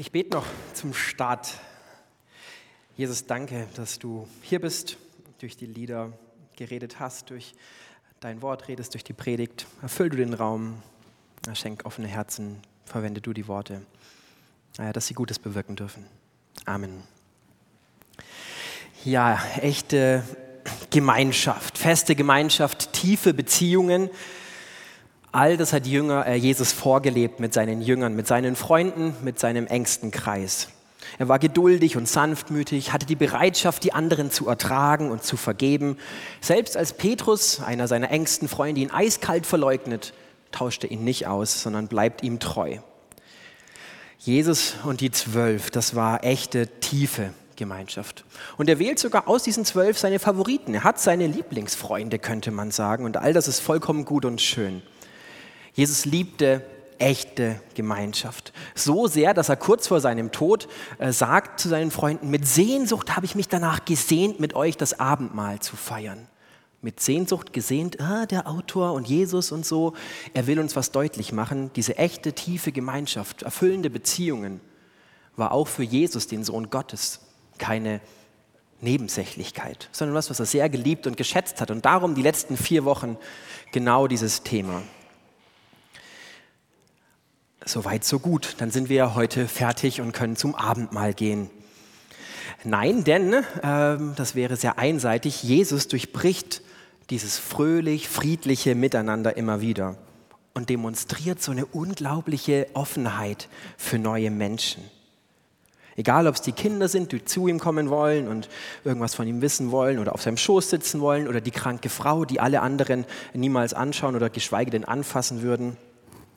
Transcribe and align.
Ich 0.00 0.12
bete 0.12 0.30
noch 0.30 0.46
zum 0.72 0.94
Start. 0.94 1.60
Jesus, 2.96 3.26
danke, 3.26 3.66
dass 3.76 3.98
du 3.98 4.26
hier 4.40 4.58
bist, 4.58 4.96
durch 5.40 5.58
die 5.58 5.66
Lieder 5.66 6.10
geredet 6.56 6.98
hast, 7.00 7.28
durch 7.28 7.52
dein 8.18 8.40
Wort 8.40 8.66
redest, 8.68 8.94
durch 8.94 9.04
die 9.04 9.12
Predigt. 9.12 9.66
Erfüll 9.82 10.08
du 10.08 10.16
den 10.16 10.32
Raum, 10.32 10.82
schenk 11.52 11.84
offene 11.84 12.08
Herzen, 12.08 12.62
verwende 12.86 13.20
du 13.20 13.34
die 13.34 13.46
Worte, 13.46 13.82
dass 14.78 15.06
sie 15.06 15.12
Gutes 15.12 15.38
bewirken 15.38 15.76
dürfen. 15.76 16.06
Amen. 16.64 17.02
Ja, 19.04 19.38
echte 19.56 20.22
Gemeinschaft, 20.88 21.76
feste 21.76 22.16
Gemeinschaft, 22.16 22.94
tiefe 22.94 23.34
Beziehungen. 23.34 24.08
All 25.32 25.56
das 25.56 25.72
hat 25.72 25.86
Jünger, 25.86 26.26
äh, 26.26 26.34
Jesus 26.34 26.72
vorgelebt 26.72 27.38
mit 27.38 27.54
seinen 27.54 27.82
Jüngern, 27.82 28.16
mit 28.16 28.26
seinen 28.26 28.56
Freunden, 28.56 29.14
mit 29.22 29.38
seinem 29.38 29.66
engsten 29.66 30.10
Kreis. 30.10 30.68
Er 31.18 31.28
war 31.28 31.38
geduldig 31.38 31.96
und 31.96 32.08
sanftmütig, 32.08 32.92
hatte 32.92 33.06
die 33.06 33.16
Bereitschaft, 33.16 33.84
die 33.84 33.92
anderen 33.92 34.30
zu 34.30 34.48
ertragen 34.48 35.10
und 35.10 35.22
zu 35.22 35.36
vergeben. 35.36 35.96
Selbst 36.40 36.76
als 36.76 36.92
Petrus, 36.92 37.60
einer 37.60 37.88
seiner 37.88 38.10
engsten 38.10 38.48
Freunde, 38.48 38.80
ihn 38.80 38.90
eiskalt 38.90 39.46
verleugnet, 39.46 40.14
tauschte 40.52 40.86
ihn 40.86 41.04
nicht 41.04 41.26
aus, 41.26 41.62
sondern 41.62 41.88
bleibt 41.88 42.22
ihm 42.22 42.40
treu. 42.40 42.78
Jesus 44.18 44.74
und 44.84 45.00
die 45.00 45.10
Zwölf, 45.10 45.70
das 45.70 45.94
war 45.94 46.24
echte, 46.24 46.66
tiefe 46.80 47.32
Gemeinschaft. 47.56 48.24
Und 48.56 48.68
er 48.68 48.78
wählt 48.78 48.98
sogar 48.98 49.28
aus 49.28 49.42
diesen 49.42 49.64
zwölf 49.64 49.98
seine 49.98 50.18
Favoriten. 50.18 50.74
Er 50.74 50.84
hat 50.84 50.98
seine 50.98 51.26
Lieblingsfreunde, 51.26 52.18
könnte 52.18 52.50
man 52.50 52.70
sagen. 52.70 53.04
Und 53.04 53.16
all 53.16 53.32
das 53.32 53.48
ist 53.48 53.60
vollkommen 53.60 54.04
gut 54.04 54.24
und 54.24 54.40
schön. 54.40 54.82
Jesus 55.74 56.04
liebte 56.04 56.64
echte 57.00 57.60
Gemeinschaft. 57.74 58.52
So 58.74 59.06
sehr, 59.06 59.34
dass 59.34 59.48
er 59.48 59.56
kurz 59.56 59.88
vor 59.88 60.00
seinem 60.00 60.32
Tod 60.32 60.68
äh, 60.98 61.12
sagt 61.12 61.58
zu 61.58 61.68
seinen 61.68 61.90
Freunden, 61.90 62.30
mit 62.30 62.46
Sehnsucht 62.46 63.16
habe 63.16 63.26
ich 63.26 63.34
mich 63.34 63.48
danach 63.48 63.84
gesehnt, 63.84 64.38
mit 64.38 64.54
euch 64.54 64.76
das 64.76 65.00
Abendmahl 65.00 65.60
zu 65.60 65.76
feiern. 65.76 66.28
Mit 66.82 67.00
Sehnsucht 67.00 67.52
gesehnt, 67.52 68.00
ah, 68.00 68.26
der 68.26 68.46
Autor 68.46 68.92
und 68.92 69.08
Jesus 69.08 69.52
und 69.52 69.66
so. 69.66 69.94
Er 70.32 70.46
will 70.46 70.58
uns 70.60 70.76
was 70.76 70.92
deutlich 70.92 71.32
machen. 71.32 71.70
Diese 71.76 71.98
echte, 71.98 72.32
tiefe 72.32 72.72
Gemeinschaft, 72.72 73.42
erfüllende 73.42 73.90
Beziehungen 73.90 74.60
war 75.36 75.52
auch 75.52 75.68
für 75.68 75.82
Jesus, 75.82 76.26
den 76.26 76.44
Sohn 76.44 76.70
Gottes, 76.70 77.20
keine 77.58 78.00
Nebensächlichkeit, 78.80 79.88
sondern 79.92 80.14
was, 80.14 80.30
was 80.30 80.40
er 80.40 80.46
sehr 80.46 80.68
geliebt 80.70 81.06
und 81.06 81.16
geschätzt 81.16 81.60
hat. 81.60 81.70
Und 81.70 81.84
darum 81.84 82.14
die 82.14 82.22
letzten 82.22 82.56
vier 82.56 82.84
Wochen 82.84 83.18
genau 83.72 84.06
dieses 84.06 84.42
Thema. 84.42 84.82
Soweit, 87.64 88.04
so 88.04 88.18
gut. 88.18 88.56
Dann 88.58 88.70
sind 88.70 88.88
wir 88.88 89.14
heute 89.14 89.46
fertig 89.46 90.00
und 90.00 90.12
können 90.12 90.36
zum 90.36 90.54
Abendmahl 90.54 91.14
gehen. 91.14 91.50
Nein, 92.64 93.04
denn, 93.04 93.32
äh, 93.32 93.42
das 94.16 94.34
wäre 94.34 94.56
sehr 94.56 94.78
einseitig, 94.78 95.42
Jesus 95.42 95.88
durchbricht 95.88 96.62
dieses 97.10 97.38
fröhlich, 97.38 98.08
friedliche 98.08 98.74
Miteinander 98.74 99.36
immer 99.36 99.60
wieder 99.60 99.96
und 100.54 100.68
demonstriert 100.68 101.42
so 101.42 101.52
eine 101.52 101.66
unglaubliche 101.66 102.68
Offenheit 102.74 103.48
für 103.76 103.98
neue 103.98 104.30
Menschen. 104.30 104.82
Egal, 105.96 106.26
ob 106.26 106.36
es 106.36 106.42
die 106.42 106.52
Kinder 106.52 106.88
sind, 106.88 107.12
die 107.12 107.24
zu 107.24 107.48
ihm 107.48 107.58
kommen 107.58 107.90
wollen 107.90 108.28
und 108.28 108.48
irgendwas 108.84 109.14
von 109.14 109.26
ihm 109.26 109.42
wissen 109.42 109.70
wollen 109.70 109.98
oder 109.98 110.14
auf 110.14 110.22
seinem 110.22 110.36
Schoß 110.36 110.70
sitzen 110.70 111.00
wollen 111.00 111.28
oder 111.28 111.40
die 111.40 111.50
kranke 111.50 111.88
Frau, 111.88 112.24
die 112.24 112.40
alle 112.40 112.62
anderen 112.62 113.04
niemals 113.34 113.74
anschauen 113.74 114.16
oder 114.16 114.30
geschweige 114.30 114.70
denn 114.70 114.84
anfassen 114.84 115.42
würden. 115.42 115.76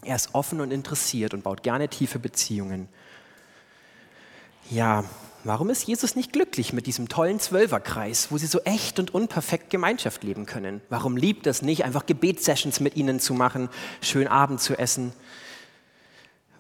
Er 0.06 0.16
ist 0.16 0.34
offen 0.34 0.62
und 0.62 0.72
interessiert 0.72 1.34
und 1.34 1.44
baut 1.44 1.64
gerne 1.64 1.90
tiefe 1.90 2.20
Beziehungen. 2.20 2.90
Ja, 4.70 5.04
warum 5.44 5.70
ist 5.70 5.84
Jesus 5.84 6.16
nicht 6.16 6.34
glücklich 6.34 6.74
mit 6.74 6.88
diesem 6.88 7.10
tollen 7.10 7.40
Zwölferkreis, 7.40 8.32
wo 8.32 8.38
sie 8.38 8.48
so 8.48 8.62
echt 8.62 9.00
und 9.00 9.14
unperfekt 9.14 9.70
Gemeinschaft 9.70 10.24
leben 10.24 10.46
können? 10.46 10.82
Warum 10.90 11.18
liebt 11.18 11.48
es 11.48 11.62
nicht, 11.62 11.84
einfach 11.84 12.06
Gebetssessions 12.06 12.80
mit 12.80 12.96
ihnen 12.96 13.20
zu 13.20 13.34
machen, 13.34 13.70
schön 14.02 14.28
Abend 14.28 14.62
zu 14.62 14.78
essen? 14.78 15.14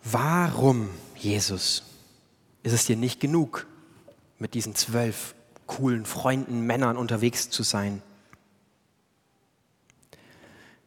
Warum, 0.03 0.89
Jesus, 1.15 1.83
ist 2.61 2.73
es 2.73 2.85
dir 2.85 2.97
nicht 2.97 3.19
genug, 3.19 3.67
mit 4.37 4.53
diesen 4.53 4.75
zwölf 4.75 5.33
coolen 5.65 6.05
Freunden, 6.05 6.61
Männern 6.61 6.97
unterwegs 6.97 7.49
zu 7.49 7.63
sein? 7.63 8.01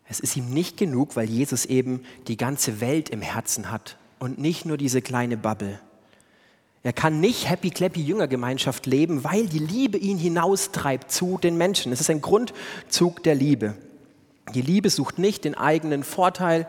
Es 0.08 0.20
ist 0.20 0.36
ihm 0.36 0.50
nicht 0.50 0.76
genug, 0.76 1.16
weil 1.16 1.28
Jesus 1.28 1.64
eben 1.64 2.04
die 2.28 2.36
ganze 2.36 2.80
Welt 2.80 3.08
im 3.10 3.22
Herzen 3.22 3.70
hat 3.70 3.96
und 4.18 4.38
nicht 4.38 4.64
nur 4.66 4.76
diese 4.76 5.02
kleine 5.02 5.36
Bubble. 5.36 5.80
Er 6.82 6.92
kann 6.92 7.18
nicht 7.18 7.50
happy 7.50 7.70
clappy 7.70 8.00
Jüngergemeinschaft 8.00 8.86
leben, 8.86 9.24
weil 9.24 9.46
die 9.46 9.58
Liebe 9.58 9.98
ihn 9.98 10.18
hinaustreibt 10.18 11.10
zu 11.10 11.36
den 11.36 11.58
Menschen. 11.58 11.90
Es 11.90 12.00
ist 12.00 12.10
ein 12.10 12.20
Grundzug 12.20 13.24
der 13.24 13.34
Liebe. 13.34 13.74
Die 14.54 14.62
Liebe 14.62 14.88
sucht 14.90 15.18
nicht 15.18 15.44
den 15.44 15.56
eigenen 15.56 16.04
Vorteil 16.04 16.68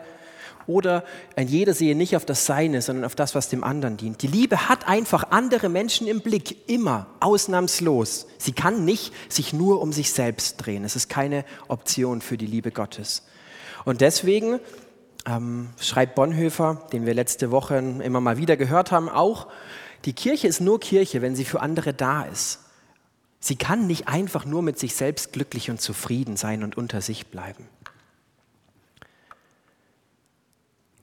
oder 0.68 1.02
ein 1.34 1.48
jeder 1.48 1.74
sehe 1.74 1.96
nicht 1.96 2.14
auf 2.14 2.24
das 2.24 2.46
Seine, 2.46 2.82
sondern 2.82 3.04
auf 3.04 3.14
das, 3.14 3.34
was 3.34 3.48
dem 3.48 3.64
anderen 3.64 3.96
dient. 3.96 4.22
Die 4.22 4.28
Liebe 4.28 4.68
hat 4.68 4.86
einfach 4.86 5.30
andere 5.30 5.68
Menschen 5.68 6.06
im 6.06 6.20
Blick, 6.20 6.68
immer, 6.68 7.06
ausnahmslos. 7.20 8.26
Sie 8.38 8.52
kann 8.52 8.84
nicht 8.84 9.12
sich 9.28 9.52
nur 9.52 9.80
um 9.80 9.92
sich 9.92 10.12
selbst 10.12 10.58
drehen. 10.58 10.84
Es 10.84 10.94
ist 10.94 11.08
keine 11.08 11.44
Option 11.66 12.20
für 12.20 12.36
die 12.36 12.46
Liebe 12.46 12.70
Gottes. 12.70 13.24
Und 13.84 14.02
deswegen 14.02 14.60
ähm, 15.26 15.70
schreibt 15.80 16.14
Bonhoeffer, 16.14 16.86
den 16.92 17.06
wir 17.06 17.14
letzte 17.14 17.50
Woche 17.50 17.76
immer 17.76 18.20
mal 18.20 18.36
wieder 18.36 18.56
gehört 18.56 18.92
haben, 18.92 19.08
auch, 19.08 19.48
die 20.04 20.12
Kirche 20.12 20.46
ist 20.46 20.60
nur 20.60 20.78
Kirche, 20.78 21.22
wenn 21.22 21.34
sie 21.34 21.44
für 21.44 21.60
andere 21.60 21.92
da 21.94 22.22
ist. 22.22 22.60
Sie 23.40 23.56
kann 23.56 23.86
nicht 23.86 24.08
einfach 24.08 24.44
nur 24.44 24.62
mit 24.62 24.78
sich 24.78 24.94
selbst 24.94 25.32
glücklich 25.32 25.70
und 25.70 25.80
zufrieden 25.80 26.36
sein 26.36 26.62
und 26.62 26.76
unter 26.76 27.00
sich 27.00 27.28
bleiben. 27.28 27.66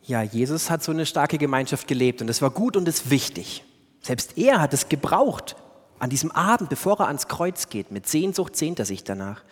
Ja, 0.07 0.21
Jesus 0.21 0.69
hat 0.69 0.83
so 0.83 0.91
eine 0.91 1.07
starke 1.07 1.39
Gemeinschaft 1.39 1.87
gelebt 1.87 2.21
und 2.21 2.27
das 2.27 2.41
war 2.41 2.51
gut 2.51 2.77
und 2.77 2.87
ist 2.87 3.09
wichtig. 3.09 3.63
Selbst 4.01 4.37
er 4.37 4.61
hat 4.61 4.71
es 4.71 4.87
gebraucht 4.87 5.55
an 5.97 6.11
diesem 6.11 6.31
Abend, 6.31 6.69
bevor 6.69 6.99
er 6.99 7.07
ans 7.07 7.27
Kreuz 7.27 7.69
geht. 7.69 7.91
Mit 7.91 8.07
Sehnsucht 8.07 8.55
sehnt 8.55 8.77
er 8.77 8.85
sich 8.85 9.03
danach. 9.03 9.43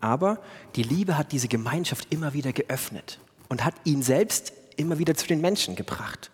Aber 0.00 0.38
die 0.76 0.84
Liebe 0.84 1.18
hat 1.18 1.32
diese 1.32 1.48
Gemeinschaft 1.48 2.12
immer 2.12 2.34
wieder 2.34 2.52
geöffnet 2.52 3.18
und 3.48 3.64
hat 3.64 3.74
ihn 3.82 4.02
selbst 4.02 4.52
immer 4.76 5.00
wieder 5.00 5.16
zu 5.16 5.26
den 5.26 5.40
Menschen 5.40 5.74
gebracht. 5.74 6.30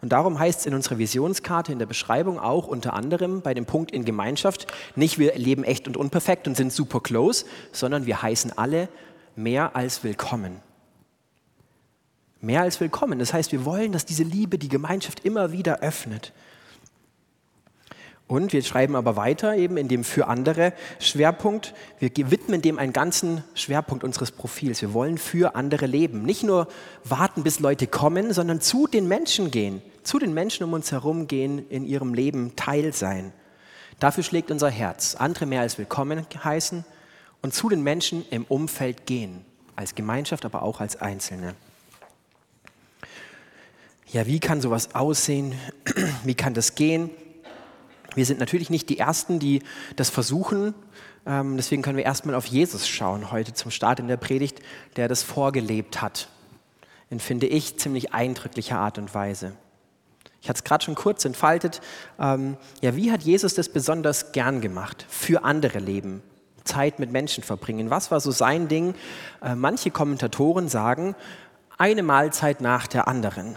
Und 0.00 0.12
darum 0.12 0.38
heißt 0.38 0.60
es 0.60 0.66
in 0.66 0.74
unserer 0.74 0.98
Visionskarte 0.98 1.72
in 1.72 1.80
der 1.80 1.86
Beschreibung 1.86 2.38
auch 2.38 2.68
unter 2.68 2.92
anderem 2.94 3.42
bei 3.42 3.52
dem 3.52 3.66
Punkt 3.66 3.90
in 3.90 4.04
Gemeinschaft, 4.04 4.68
nicht 4.94 5.18
wir 5.18 5.36
leben 5.36 5.64
echt 5.64 5.88
und 5.88 5.96
unperfekt 5.96 6.46
und 6.46 6.56
sind 6.56 6.72
super 6.72 7.00
close, 7.00 7.46
sondern 7.72 8.06
wir 8.06 8.22
heißen 8.22 8.56
alle 8.56 8.88
mehr 9.34 9.74
als 9.74 10.04
willkommen. 10.04 10.62
Mehr 12.42 12.62
als 12.62 12.80
willkommen. 12.80 13.18
Das 13.18 13.34
heißt, 13.34 13.52
wir 13.52 13.66
wollen, 13.66 13.92
dass 13.92 14.06
diese 14.06 14.22
Liebe 14.22 14.56
die 14.56 14.70
Gemeinschaft 14.70 15.24
immer 15.26 15.52
wieder 15.52 15.80
öffnet. 15.80 16.32
Und 18.26 18.52
wir 18.52 18.62
schreiben 18.62 18.96
aber 18.96 19.16
weiter 19.16 19.56
eben 19.56 19.76
in 19.76 19.88
dem 19.88 20.04
für 20.04 20.28
andere 20.28 20.72
Schwerpunkt. 21.00 21.74
Wir 21.98 22.10
widmen 22.30 22.62
dem 22.62 22.78
einen 22.78 22.92
ganzen 22.92 23.44
Schwerpunkt 23.54 24.04
unseres 24.04 24.30
Profils. 24.30 24.80
Wir 24.80 24.94
wollen 24.94 25.18
für 25.18 25.54
andere 25.54 25.86
leben. 25.86 26.22
Nicht 26.22 26.44
nur 26.44 26.68
warten, 27.04 27.42
bis 27.42 27.58
Leute 27.58 27.88
kommen, 27.88 28.32
sondern 28.32 28.60
zu 28.60 28.86
den 28.86 29.08
Menschen 29.08 29.50
gehen. 29.50 29.82
Zu 30.02 30.18
den 30.18 30.32
Menschen 30.32 30.64
um 30.64 30.72
uns 30.72 30.92
herum 30.92 31.26
gehen, 31.26 31.68
in 31.68 31.84
ihrem 31.84 32.14
Leben 32.14 32.56
Teil 32.56 32.94
sein. 32.94 33.32
Dafür 33.98 34.22
schlägt 34.22 34.50
unser 34.50 34.70
Herz. 34.70 35.16
Andere 35.16 35.44
mehr 35.44 35.60
als 35.60 35.76
willkommen 35.76 36.24
heißen 36.42 36.84
und 37.42 37.52
zu 37.52 37.68
den 37.68 37.82
Menschen 37.82 38.24
im 38.30 38.44
Umfeld 38.44 39.04
gehen. 39.04 39.44
Als 39.76 39.94
Gemeinschaft, 39.94 40.46
aber 40.46 40.62
auch 40.62 40.80
als 40.80 41.02
Einzelne. 41.02 41.54
Ja, 44.12 44.26
wie 44.26 44.40
kann 44.40 44.60
sowas 44.60 44.96
aussehen? 44.96 45.54
Wie 46.24 46.34
kann 46.34 46.52
das 46.52 46.74
gehen? 46.74 47.10
Wir 48.16 48.26
sind 48.26 48.40
natürlich 48.40 48.68
nicht 48.68 48.88
die 48.88 48.98
Ersten, 48.98 49.38
die 49.38 49.62
das 49.94 50.10
versuchen. 50.10 50.74
Ähm, 51.26 51.56
deswegen 51.56 51.82
können 51.82 51.96
wir 51.96 52.04
erstmal 52.04 52.34
auf 52.34 52.46
Jesus 52.46 52.88
schauen 52.88 53.30
heute 53.30 53.54
zum 53.54 53.70
Start 53.70 54.00
in 54.00 54.08
der 54.08 54.16
Predigt, 54.16 54.58
der 54.96 55.06
das 55.06 55.22
vorgelebt 55.22 56.02
hat. 56.02 56.28
In, 57.08 57.20
finde 57.20 57.46
ich, 57.46 57.78
ziemlich 57.78 58.12
eindrücklicher 58.12 58.78
Art 58.78 58.98
und 58.98 59.14
Weise. 59.14 59.52
Ich 60.42 60.48
hatte 60.48 60.58
es 60.58 60.64
gerade 60.64 60.84
schon 60.84 60.96
kurz 60.96 61.24
entfaltet. 61.24 61.80
Ähm, 62.18 62.56
ja, 62.80 62.96
wie 62.96 63.12
hat 63.12 63.22
Jesus 63.22 63.54
das 63.54 63.68
besonders 63.68 64.32
gern 64.32 64.60
gemacht? 64.60 65.06
Für 65.08 65.44
andere 65.44 65.78
leben, 65.78 66.20
Zeit 66.64 66.98
mit 66.98 67.12
Menschen 67.12 67.44
verbringen. 67.44 67.90
Was 67.90 68.10
war 68.10 68.18
so 68.18 68.32
sein 68.32 68.66
Ding? 68.66 68.94
Äh, 69.40 69.54
manche 69.54 69.92
Kommentatoren 69.92 70.68
sagen, 70.68 71.14
eine 71.78 72.02
Mahlzeit 72.02 72.60
nach 72.60 72.88
der 72.88 73.06
anderen. 73.06 73.54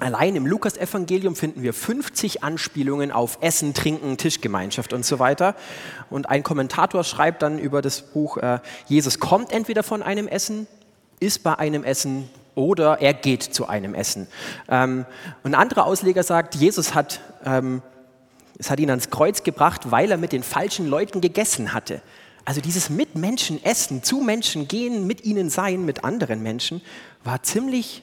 Allein 0.00 0.36
im 0.36 0.46
Lukas-Evangelium 0.46 1.36
finden 1.36 1.62
wir 1.62 1.72
50 1.72 2.44
Anspielungen 2.44 3.10
auf 3.10 3.38
Essen, 3.40 3.72
Trinken, 3.72 4.18
Tischgemeinschaft 4.18 4.92
und 4.92 5.06
so 5.06 5.18
weiter. 5.18 5.54
Und 6.10 6.28
ein 6.28 6.42
Kommentator 6.42 7.02
schreibt 7.02 7.40
dann 7.40 7.58
über 7.58 7.80
das 7.80 8.02
Buch, 8.02 8.36
äh, 8.36 8.58
Jesus 8.88 9.20
kommt 9.20 9.52
entweder 9.52 9.82
von 9.82 10.02
einem 10.02 10.28
Essen, 10.28 10.66
ist 11.18 11.42
bei 11.42 11.58
einem 11.58 11.82
Essen, 11.82 12.28
oder 12.54 13.00
er 13.00 13.14
geht 13.14 13.42
zu 13.42 13.68
einem 13.68 13.94
Essen. 13.94 14.26
Ähm, 14.68 15.06
und 15.42 15.54
ein 15.54 15.60
anderer 15.60 15.86
Ausleger 15.86 16.22
sagt, 16.22 16.56
Jesus 16.56 16.94
hat, 16.94 17.20
ähm, 17.44 17.80
es 18.58 18.70
hat 18.70 18.80
ihn 18.80 18.90
ans 18.90 19.08
Kreuz 19.08 19.44
gebracht, 19.44 19.90
weil 19.90 20.10
er 20.10 20.18
mit 20.18 20.32
den 20.32 20.42
falschen 20.42 20.88
Leuten 20.88 21.22
gegessen 21.22 21.72
hatte. 21.72 22.02
Also 22.44 22.60
dieses 22.60 22.90
mit 22.90 23.14
Menschen 23.14 23.64
essen, 23.64 24.02
zu 24.02 24.20
Menschen 24.20 24.68
gehen, 24.68 25.06
mit 25.06 25.24
ihnen 25.24 25.48
sein, 25.48 25.86
mit 25.86 26.04
anderen 26.04 26.42
Menschen, 26.42 26.82
war 27.24 27.42
ziemlich 27.42 28.02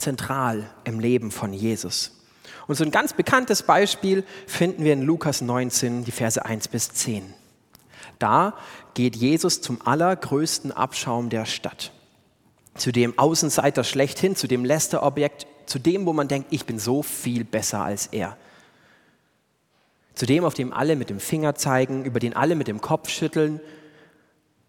zentral 0.00 0.70
im 0.84 1.00
Leben 1.00 1.30
von 1.30 1.52
Jesus. 1.52 2.20
Und 2.66 2.76
so 2.76 2.84
ein 2.84 2.90
ganz 2.90 3.12
bekanntes 3.12 3.62
Beispiel 3.62 4.24
finden 4.46 4.84
wir 4.84 4.92
in 4.92 5.02
Lukas 5.02 5.40
19, 5.40 6.04
die 6.04 6.12
Verse 6.12 6.44
1 6.44 6.68
bis 6.68 6.90
10. 6.90 7.34
Da 8.18 8.54
geht 8.94 9.16
Jesus 9.16 9.60
zum 9.60 9.84
allergrößten 9.84 10.72
Abschaum 10.72 11.30
der 11.30 11.46
Stadt 11.46 11.92
zu 12.80 12.92
dem 12.92 13.18
Außenseiter 13.18 13.84
schlechthin, 13.84 14.36
zu 14.36 14.48
dem 14.48 14.64
Lästerobjekt, 14.64 15.46
zu 15.66 15.78
dem, 15.78 16.06
wo 16.06 16.12
man 16.12 16.28
denkt, 16.28 16.48
ich 16.50 16.66
bin 16.66 16.78
so 16.78 17.02
viel 17.02 17.44
besser 17.44 17.80
als 17.82 18.06
er. 18.06 18.36
Zu 20.14 20.26
dem, 20.26 20.44
auf 20.44 20.54
dem 20.54 20.72
alle 20.72 20.96
mit 20.96 21.10
dem 21.10 21.20
Finger 21.20 21.54
zeigen, 21.54 22.04
über 22.04 22.20
den 22.20 22.34
alle 22.34 22.54
mit 22.54 22.68
dem 22.68 22.80
Kopf 22.80 23.08
schütteln. 23.08 23.60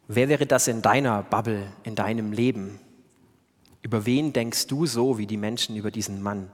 Wer 0.07 0.29
wäre 0.29 0.45
das 0.45 0.67
in 0.67 0.81
deiner 0.81 1.23
Bubble, 1.23 1.67
in 1.83 1.95
deinem 1.95 2.31
Leben? 2.31 2.79
Über 3.81 4.05
wen 4.05 4.33
denkst 4.33 4.67
du 4.67 4.85
so 4.85 5.17
wie 5.17 5.27
die 5.27 5.37
Menschen 5.37 5.75
über 5.75 5.91
diesen 5.91 6.21
Mann? 6.21 6.51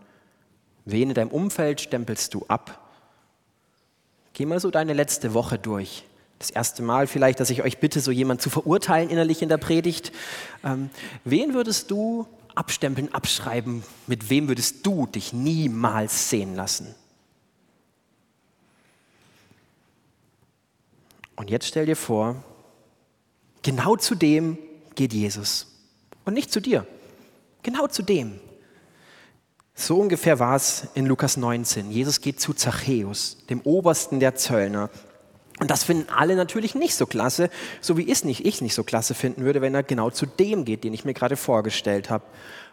Wen 0.86 1.10
in 1.10 1.16
deinem 1.16 1.32
Umfeld 1.32 1.82
stempelst 1.82 2.34
du 2.34 2.46
ab? 2.48 2.84
Geh 4.34 4.46
mal 4.46 4.60
so 4.60 4.72
deine 4.72 4.94
letzte 4.94 5.34
Woche 5.34 5.60
durch 5.60 6.04
das 6.40 6.50
erste 6.52 6.84
Mal 6.84 7.08
vielleicht, 7.08 7.40
dass 7.40 7.50
ich 7.50 7.64
euch 7.64 7.80
bitte, 7.80 8.00
so 8.00 8.12
jemand 8.12 8.42
zu 8.42 8.50
verurteilen 8.50 9.10
innerlich 9.10 9.42
in 9.42 9.50
der 9.50 9.58
Predigt. 9.58 10.12
Ähm, 10.64 10.90
wen 11.24 11.54
würdest 11.54 11.90
du 11.90 12.28
abstempeln, 12.54 13.14
abschreiben? 13.14 13.84
Mit 14.06 14.30
wem 14.30 14.48
würdest 14.48 14.86
du 14.86 15.08
dich 15.08 15.34
niemals 15.34 16.30
sehen 16.30 16.56
lassen? 16.56 16.94
Und 21.36 21.50
jetzt 21.50 21.68
stell 21.68 21.86
dir 21.86 21.96
vor, 21.96 22.36
genau 23.62 23.96
zu 23.96 24.16
dem 24.16 24.58
geht 24.96 25.14
Jesus. 25.14 25.68
Und 26.26 26.34
nicht 26.34 26.52
zu 26.52 26.60
dir. 26.60 26.86
Genau 27.68 27.86
zu 27.88 28.02
dem. 28.02 28.40
So 29.76 30.00
ungefähr 30.00 30.40
war 30.40 30.56
es 30.56 30.88
in 30.94 31.06
Lukas 31.06 31.36
19. 31.36 31.92
Jesus 31.92 32.22
geht 32.22 32.40
zu 32.40 32.54
Zachäus, 32.54 33.40
dem 33.50 33.60
Obersten 33.60 34.22
der 34.22 34.36
Zöllner. 34.36 34.90
Und 35.60 35.70
das 35.70 35.84
finden 35.84 36.10
alle 36.10 36.38
natürlich 36.38 36.76
nicht 36.76 36.96
so 36.96 37.06
klasse, 37.06 37.50
so 37.82 37.98
wie 37.98 38.10
es 38.10 38.24
nicht, 38.24 38.46
ich 38.46 38.62
nicht 38.62 38.74
so 38.74 38.86
klasse 38.86 39.16
finden 39.16 39.44
würde, 39.44 39.60
wenn 39.60 39.76
er 39.76 39.84
genau 39.84 40.10
zu 40.10 40.26
dem 40.26 40.64
geht, 40.64 40.86
den 40.86 40.94
ich 40.94 41.04
mir 41.04 41.14
gerade 41.14 41.36
vorgestellt 41.36 42.10
habe. 42.10 42.24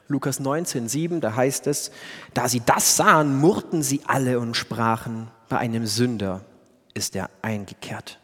Lukas 0.06 0.38
19, 0.38 0.88
7, 0.88 1.20
da 1.20 1.35
heißt 1.35 1.67
es, 1.67 1.91
da 2.32 2.49
sie 2.49 2.62
das 2.64 2.94
sahen, 2.94 3.41
murrten 3.41 3.82
sie 3.82 4.02
alle 4.06 4.38
und 4.38 4.55
sprachen, 4.56 5.29
bei 5.49 5.58
einem 5.58 5.87
Sünder 5.87 6.44
ist 6.94 7.17
er 7.17 7.31
eingekehrt. 7.43 8.20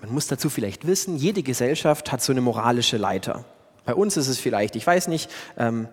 Man 0.00 0.12
muss 0.12 0.26
dazu 0.26 0.50
vielleicht 0.50 0.84
wissen, 0.84 1.14
jede 1.14 1.44
Gesellschaft 1.44 2.10
hat 2.10 2.22
so 2.22 2.32
eine 2.32 2.40
moralische 2.40 2.96
Leiter. 2.96 3.44
Bei 3.84 3.94
uns 3.94 4.16
ist 4.16 4.28
es 4.28 4.38
vielleicht, 4.38 4.76
ich 4.76 4.86
weiß 4.86 5.08
nicht, 5.08 5.30
ähm, 5.58 5.88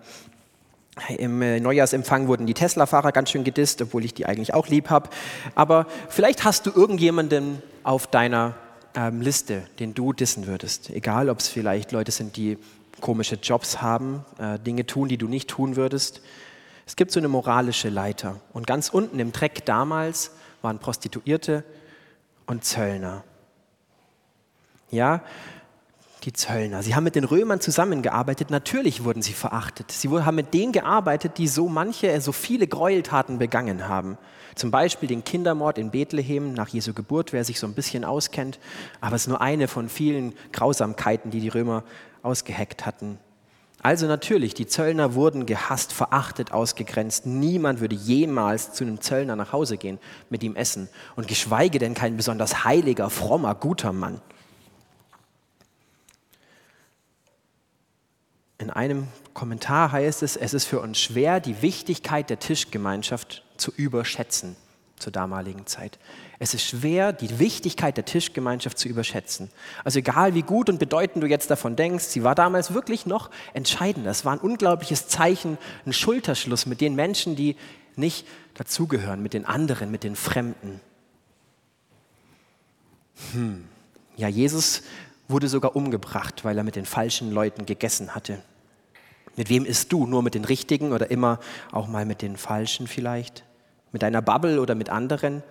im 1.16 1.42
äh, 1.42 1.60
Neujahrsempfang 1.60 2.26
wurden 2.26 2.46
die 2.46 2.54
Tesla-Fahrer 2.54 3.12
ganz 3.12 3.30
schön 3.30 3.44
gedisst, 3.44 3.80
obwohl 3.82 4.04
ich 4.04 4.14
die 4.14 4.26
eigentlich 4.26 4.54
auch 4.54 4.68
lieb 4.68 4.90
habe. 4.90 5.10
Aber 5.54 5.86
vielleicht 6.08 6.44
hast 6.44 6.66
du 6.66 6.72
irgendjemanden 6.74 7.62
auf 7.84 8.06
deiner 8.06 8.54
ähm, 8.94 9.20
Liste, 9.20 9.62
den 9.78 9.94
du 9.94 10.12
dissen 10.12 10.46
würdest. 10.46 10.90
Egal, 10.90 11.30
ob 11.30 11.38
es 11.38 11.48
vielleicht 11.48 11.92
Leute 11.92 12.10
sind, 12.10 12.36
die 12.36 12.58
komische 13.00 13.36
Jobs 13.36 13.80
haben, 13.80 14.24
äh, 14.38 14.58
Dinge 14.58 14.86
tun, 14.86 15.08
die 15.08 15.18
du 15.18 15.28
nicht 15.28 15.48
tun 15.48 15.76
würdest. 15.76 16.20
Es 16.86 16.96
gibt 16.96 17.12
so 17.12 17.20
eine 17.20 17.28
moralische 17.28 17.90
Leiter. 17.90 18.40
Und 18.52 18.66
ganz 18.66 18.88
unten 18.88 19.20
im 19.20 19.32
Dreck 19.32 19.64
damals 19.66 20.32
waren 20.62 20.78
Prostituierte 20.78 21.64
und 22.46 22.64
Zöllner. 22.64 23.24
Ja, 24.90 25.22
die 26.28 26.34
Zöllner. 26.34 26.82
Sie 26.82 26.94
haben 26.94 27.04
mit 27.04 27.14
den 27.14 27.24
Römern 27.24 27.58
zusammengearbeitet. 27.58 28.50
Natürlich 28.50 29.02
wurden 29.02 29.22
sie 29.22 29.32
verachtet. 29.32 29.90
Sie 29.90 30.10
haben 30.10 30.34
mit 30.34 30.52
denen 30.52 30.72
gearbeitet, 30.72 31.38
die 31.38 31.48
so 31.48 31.70
manche, 31.70 32.20
so 32.20 32.32
viele 32.32 32.66
Gräueltaten 32.66 33.38
begangen 33.38 33.88
haben. 33.88 34.18
Zum 34.54 34.70
Beispiel 34.70 35.08
den 35.08 35.24
Kindermord 35.24 35.78
in 35.78 35.90
Bethlehem 35.90 36.52
nach 36.52 36.68
Jesu 36.68 36.92
Geburt, 36.92 37.32
wer 37.32 37.44
sich 37.44 37.58
so 37.58 37.66
ein 37.66 37.72
bisschen 37.72 38.04
auskennt. 38.04 38.58
Aber 39.00 39.16
es 39.16 39.22
ist 39.22 39.28
nur 39.28 39.40
eine 39.40 39.68
von 39.68 39.88
vielen 39.88 40.34
Grausamkeiten, 40.52 41.30
die 41.30 41.40
die 41.40 41.48
Römer 41.48 41.82
ausgeheckt 42.22 42.84
hatten. 42.84 43.18
Also 43.80 44.06
natürlich, 44.06 44.52
die 44.52 44.66
Zöllner 44.66 45.14
wurden 45.14 45.46
gehasst, 45.46 45.94
verachtet, 45.94 46.52
ausgegrenzt. 46.52 47.24
Niemand 47.24 47.80
würde 47.80 47.94
jemals 47.94 48.74
zu 48.74 48.84
einem 48.84 49.00
Zöllner 49.00 49.34
nach 49.34 49.52
Hause 49.52 49.78
gehen, 49.78 49.98
mit 50.28 50.42
ihm 50.42 50.56
essen. 50.56 50.90
Und 51.16 51.26
geschweige 51.26 51.78
denn 51.78 51.94
kein 51.94 52.18
besonders 52.18 52.64
heiliger, 52.64 53.08
frommer, 53.08 53.54
guter 53.54 53.94
Mann. 53.94 54.20
In 58.58 58.70
einem 58.70 59.06
Kommentar 59.34 59.92
heißt 59.92 60.24
es, 60.24 60.36
es 60.36 60.52
ist 60.52 60.64
für 60.64 60.80
uns 60.80 60.98
schwer, 60.98 61.38
die 61.38 61.62
Wichtigkeit 61.62 62.28
der 62.28 62.40
Tischgemeinschaft 62.40 63.44
zu 63.56 63.70
überschätzen 63.70 64.56
zur 64.98 65.12
damaligen 65.12 65.66
Zeit. 65.66 65.98
Es 66.40 66.54
ist 66.54 66.64
schwer, 66.64 67.12
die 67.12 67.38
Wichtigkeit 67.38 67.96
der 67.96 68.04
Tischgemeinschaft 68.04 68.76
zu 68.76 68.88
überschätzen. 68.88 69.48
Also 69.84 70.00
egal 70.00 70.34
wie 70.34 70.42
gut 70.42 70.68
und 70.68 70.78
bedeutend 70.78 71.22
du 71.22 71.28
jetzt 71.28 71.50
davon 71.50 71.76
denkst, 71.76 72.04
sie 72.04 72.24
war 72.24 72.34
damals 72.34 72.74
wirklich 72.74 73.06
noch 73.06 73.30
entscheidend. 73.54 74.06
Das 74.06 74.24
war 74.24 74.32
ein 74.32 74.40
unglaubliches 74.40 75.06
Zeichen, 75.06 75.56
ein 75.86 75.92
Schulterschluss 75.92 76.66
mit 76.66 76.80
den 76.80 76.96
Menschen, 76.96 77.36
die 77.36 77.56
nicht 77.94 78.26
dazugehören, 78.54 79.22
mit 79.22 79.34
den 79.34 79.44
anderen, 79.44 79.90
mit 79.90 80.02
den 80.02 80.16
Fremden. 80.16 80.80
Hm. 83.32 83.64
Ja, 84.16 84.26
Jesus 84.26 84.82
wurde 85.28 85.48
sogar 85.48 85.76
umgebracht, 85.76 86.44
weil 86.44 86.56
er 86.56 86.64
mit 86.64 86.76
den 86.76 86.86
falschen 86.86 87.30
Leuten 87.30 87.66
gegessen 87.66 88.14
hatte. 88.14 88.42
Mit 89.36 89.50
wem 89.50 89.64
isst 89.64 89.92
du? 89.92 90.06
Nur 90.06 90.22
mit 90.22 90.34
den 90.34 90.44
Richtigen 90.44 90.92
oder 90.92 91.10
immer 91.10 91.38
auch 91.70 91.86
mal 91.86 92.04
mit 92.04 92.22
den 92.22 92.36
Falschen 92.36 92.86
vielleicht? 92.86 93.44
Mit 93.92 94.02
deiner 94.02 94.22
Bubble 94.22 94.60
oder 94.60 94.74
mit 94.74 94.88
anderen? 94.88 95.42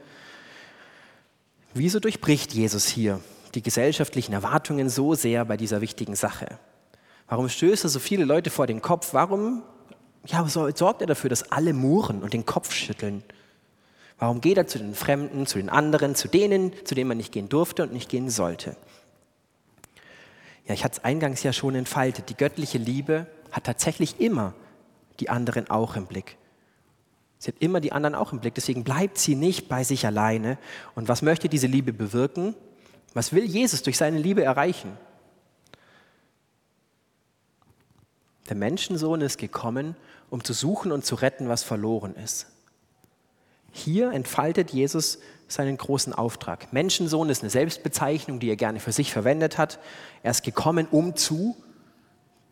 Wieso 1.74 2.00
durchbricht 2.00 2.54
Jesus 2.54 2.88
hier 2.88 3.22
die 3.56 3.62
gesellschaftlichen 3.62 4.34
Erwartungen 4.34 4.90
so 4.90 5.14
sehr 5.14 5.46
bei 5.46 5.58
dieser 5.58 5.80
wichtigen 5.80 6.16
Sache? 6.16 6.60
Warum 7.30 7.48
stößt 7.48 7.86
er 7.86 7.90
so 7.90 8.00
viele 8.00 8.26
Leute 8.26 8.50
vor 8.50 8.68
den 8.68 8.82
Kopf? 8.82 9.14
Warum 9.14 9.64
ja, 10.26 10.46
sorgt 10.48 11.02
er 11.02 11.08
dafür, 11.08 11.30
dass 11.30 11.52
alle 11.52 11.74
murren 11.74 12.24
und 12.24 12.34
den 12.34 12.46
Kopf 12.46 12.74
schütteln? 12.74 13.24
Warum 14.20 14.42
geht 14.42 14.58
er 14.58 14.68
zu 14.68 14.80
den 14.80 14.96
Fremden, 14.96 15.46
zu 15.46 15.60
den 15.60 15.70
anderen, 15.70 16.16
zu 16.16 16.28
denen, 16.28 16.72
zu 16.86 16.96
denen 16.96 17.08
man 17.08 17.18
nicht 17.18 17.32
gehen 17.32 17.50
durfte 17.50 17.84
und 17.84 17.94
nicht 17.94 18.10
gehen 18.10 18.30
sollte? 18.30 18.76
Ja, 20.68 20.74
ich 20.74 20.84
hatte 20.84 20.98
es 20.98 21.04
eingangs 21.04 21.44
ja 21.44 21.54
schon 21.54 21.76
entfaltet. 21.76 22.30
Die 22.30 22.36
göttliche 22.36 22.78
Liebe 22.78 23.28
hat 23.52 23.64
tatsächlich 23.64 24.20
immer 24.20 24.54
die 25.20 25.30
anderen 25.30 25.70
auch 25.70 25.96
im 25.96 26.06
Blick. 26.06 26.38
Sie 27.40 27.52
hat 27.52 27.62
immer 27.62 27.80
die 27.80 27.92
anderen 27.92 28.16
auch 28.16 28.34
im 28.34 28.40
Blick. 28.40 28.56
Deswegen 28.56 28.84
bleibt 28.84 29.18
sie 29.18 29.36
nicht 29.36 29.70
bei 29.70 29.84
sich 29.84 30.06
alleine. 30.06 30.58
Und 30.96 31.08
was 31.08 31.22
möchte 31.22 31.50
diese 31.50 31.68
Liebe 31.68 31.94
bewirken? 31.94 32.56
Was 33.14 33.32
will 33.32 33.46
Jesus 33.46 33.84
durch 33.84 33.98
seine 33.98 34.18
Liebe 34.18 34.44
erreichen? 34.44 34.98
Der 38.50 38.56
Menschensohn 38.56 39.22
ist 39.22 39.38
gekommen, 39.38 39.96
um 40.30 40.44
zu 40.44 40.54
suchen 40.54 40.92
und 40.92 41.06
zu 41.06 41.16
retten, 41.16 41.48
was 41.48 41.64
verloren 41.64 42.16
ist. 42.16 42.48
Hier 43.72 44.12
entfaltet 44.12 44.72
Jesus 44.72 45.20
seinen 45.48 45.78
großen 45.78 46.14
Auftrag. 46.14 46.72
Menschensohn 46.74 47.30
ist 47.30 47.42
eine 47.42 47.50
Selbstbezeichnung, 47.50 48.40
die 48.40 48.50
er 48.50 48.56
gerne 48.56 48.80
für 48.80 48.92
sich 48.92 49.12
verwendet 49.12 49.58
hat. 49.58 49.80
Er 50.24 50.32
ist 50.32 50.44
gekommen, 50.44 50.88
um 50.92 51.16
zu. 51.16 51.56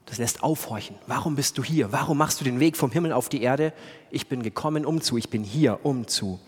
Das 0.06 0.18
lässt 0.18 0.44
aufhorchen. 0.44 0.96
Warum 1.08 1.36
bist 1.36 1.58
du 1.58 1.64
hier? 1.64 1.92
Warum 1.92 2.18
machst 2.18 2.40
du 2.40 2.46
den 2.46 2.60
Weg 2.60 2.78
vom 2.78 2.92
Himmel 2.92 3.12
auf 3.12 3.28
die 3.28 3.42
Erde? 3.42 3.74
Ich 4.12 4.28
bin 4.28 4.44
gekommen, 4.44 4.86
um 4.86 5.02
zu. 5.02 5.18
Ich 5.18 5.30
bin 5.30 5.44
hier, 5.44 5.80
um 5.84 6.08
zu. 6.08 6.40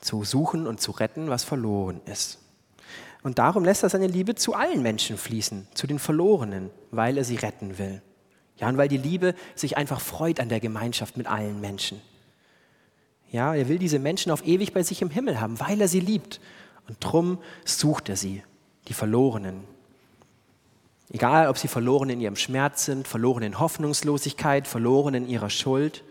Zu 0.00 0.24
suchen 0.24 0.66
und 0.66 0.80
zu 0.80 0.90
retten, 0.92 1.28
was 1.28 1.44
verloren 1.44 2.00
ist. 2.06 2.38
Und 3.22 3.38
darum 3.38 3.64
lässt 3.64 3.82
er 3.82 3.88
seine 3.88 4.08
Liebe 4.08 4.34
zu 4.34 4.54
allen 4.54 4.82
Menschen 4.82 5.16
fließen, 5.16 5.68
zu 5.74 5.86
den 5.86 5.98
Verlorenen, 5.98 6.70
weil 6.90 7.18
er 7.18 7.24
sie 7.24 7.36
retten 7.36 7.78
will. 7.78 8.02
Ja, 8.56 8.68
und 8.68 8.76
weil 8.76 8.88
die 8.88 8.96
Liebe 8.96 9.34
sich 9.54 9.76
einfach 9.76 10.00
freut 10.00 10.40
an 10.40 10.48
der 10.48 10.60
Gemeinschaft 10.60 11.16
mit 11.16 11.26
allen 11.26 11.60
Menschen. 11.60 12.00
Ja, 13.32 13.54
er 13.54 13.68
will 13.68 13.78
diese 13.78 13.98
Menschen 13.98 14.30
auf 14.30 14.46
ewig 14.46 14.74
bei 14.74 14.82
sich 14.82 15.00
im 15.00 15.10
Himmel 15.10 15.40
haben, 15.40 15.58
weil 15.58 15.80
er 15.80 15.88
sie 15.88 16.00
liebt. 16.00 16.38
Und 16.86 16.98
drum 17.00 17.38
sucht 17.64 18.10
er 18.10 18.16
sie, 18.16 18.42
die 18.88 18.92
Verlorenen. 18.92 19.64
Egal, 21.10 21.48
ob 21.48 21.56
sie 21.56 21.68
verloren 21.68 22.10
in 22.10 22.20
ihrem 22.20 22.36
Schmerz 22.36 22.84
sind, 22.84 23.08
verloren 23.08 23.42
in 23.42 23.58
Hoffnungslosigkeit, 23.58 24.68
verloren 24.68 25.14
in 25.14 25.28
ihrer 25.28 25.48
Schuld. 25.48 26.04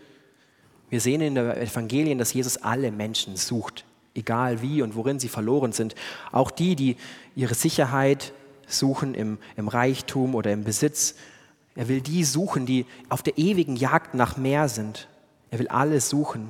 Wir 0.90 1.00
sehen 1.00 1.20
in 1.20 1.36
den 1.36 1.50
Evangelien, 1.50 2.18
dass 2.18 2.34
Jesus 2.34 2.58
alle 2.58 2.90
Menschen 2.90 3.36
sucht, 3.36 3.84
egal 4.14 4.60
wie 4.60 4.82
und 4.82 4.96
worin 4.96 5.20
sie 5.20 5.28
verloren 5.28 5.72
sind. 5.72 5.94
Auch 6.32 6.50
die, 6.50 6.74
die 6.74 6.96
ihre 7.36 7.54
Sicherheit 7.54 8.32
suchen 8.66 9.14
im, 9.14 9.38
im 9.56 9.68
Reichtum 9.68 10.34
oder 10.34 10.52
im 10.52 10.64
Besitz. 10.64 11.14
Er 11.76 11.88
will 11.88 12.00
die 12.00 12.24
suchen, 12.24 12.66
die 12.66 12.86
auf 13.08 13.22
der 13.22 13.38
ewigen 13.38 13.76
Jagd 13.76 14.14
nach 14.14 14.36
mehr 14.36 14.68
sind. 14.68 15.08
Er 15.50 15.60
will 15.60 15.68
alle 15.68 16.00
suchen. 16.00 16.48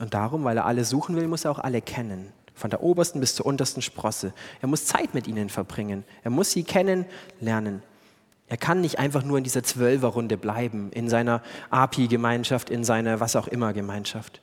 Und 0.00 0.14
darum, 0.14 0.44
weil 0.44 0.56
er 0.56 0.66
alle 0.66 0.84
suchen 0.84 1.16
will, 1.16 1.28
muss 1.28 1.44
er 1.44 1.50
auch 1.50 1.58
alle 1.58 1.80
kennen. 1.80 2.32
Von 2.54 2.70
der 2.70 2.82
obersten 2.82 3.20
bis 3.20 3.34
zur 3.34 3.46
untersten 3.46 3.82
Sprosse. 3.82 4.32
Er 4.60 4.68
muss 4.68 4.86
Zeit 4.86 5.14
mit 5.14 5.26
ihnen 5.26 5.48
verbringen. 5.48 6.04
Er 6.22 6.30
muss 6.30 6.52
sie 6.52 6.64
kennenlernen. 6.64 7.82
Er 8.48 8.56
kann 8.56 8.80
nicht 8.80 8.98
einfach 8.98 9.24
nur 9.24 9.38
in 9.38 9.44
dieser 9.44 9.62
Zwölferrunde 9.62 10.36
bleiben, 10.36 10.90
in 10.92 11.08
seiner 11.08 11.42
API-Gemeinschaft, 11.70 12.70
in 12.70 12.84
seiner 12.84 13.20
was 13.20 13.36
auch 13.36 13.48
immer 13.48 13.72
Gemeinschaft. 13.72 14.40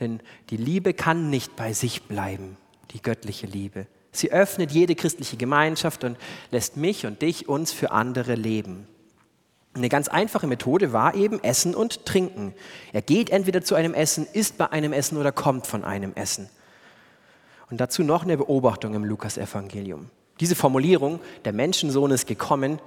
Denn 0.00 0.20
die 0.50 0.56
Liebe 0.56 0.94
kann 0.94 1.28
nicht 1.28 1.56
bei 1.56 1.72
sich 1.72 2.04
bleiben, 2.04 2.56
die 2.92 3.02
göttliche 3.02 3.46
Liebe. 3.46 3.86
Sie 4.12 4.30
öffnet 4.30 4.70
jede 4.70 4.94
christliche 4.94 5.36
Gemeinschaft 5.36 6.04
und 6.04 6.18
lässt 6.50 6.76
mich 6.76 7.06
und 7.06 7.22
dich 7.22 7.48
uns 7.48 7.72
für 7.72 7.90
andere 7.90 8.34
leben. 8.34 8.86
Eine 9.74 9.88
ganz 9.88 10.08
einfache 10.08 10.46
Methode 10.46 10.92
war 10.92 11.14
eben 11.14 11.42
Essen 11.42 11.74
und 11.74 12.04
Trinken. 12.04 12.54
Er 12.92 13.00
geht 13.00 13.30
entweder 13.30 13.62
zu 13.62 13.74
einem 13.74 13.94
Essen, 13.94 14.26
isst 14.32 14.58
bei 14.58 14.70
einem 14.70 14.92
Essen 14.92 15.16
oder 15.16 15.32
kommt 15.32 15.66
von 15.66 15.82
einem 15.82 16.12
Essen. 16.14 16.50
Und 17.70 17.80
dazu 17.80 18.02
noch 18.02 18.24
eine 18.24 18.36
Beobachtung 18.36 18.92
im 18.94 19.04
Lukasevangelium. 19.04 20.10
Diese 20.40 20.54
Formulierung, 20.54 21.20
der 21.46 21.54
Menschensohn 21.54 22.10
ist 22.10 22.26
gekommen, 22.26 22.80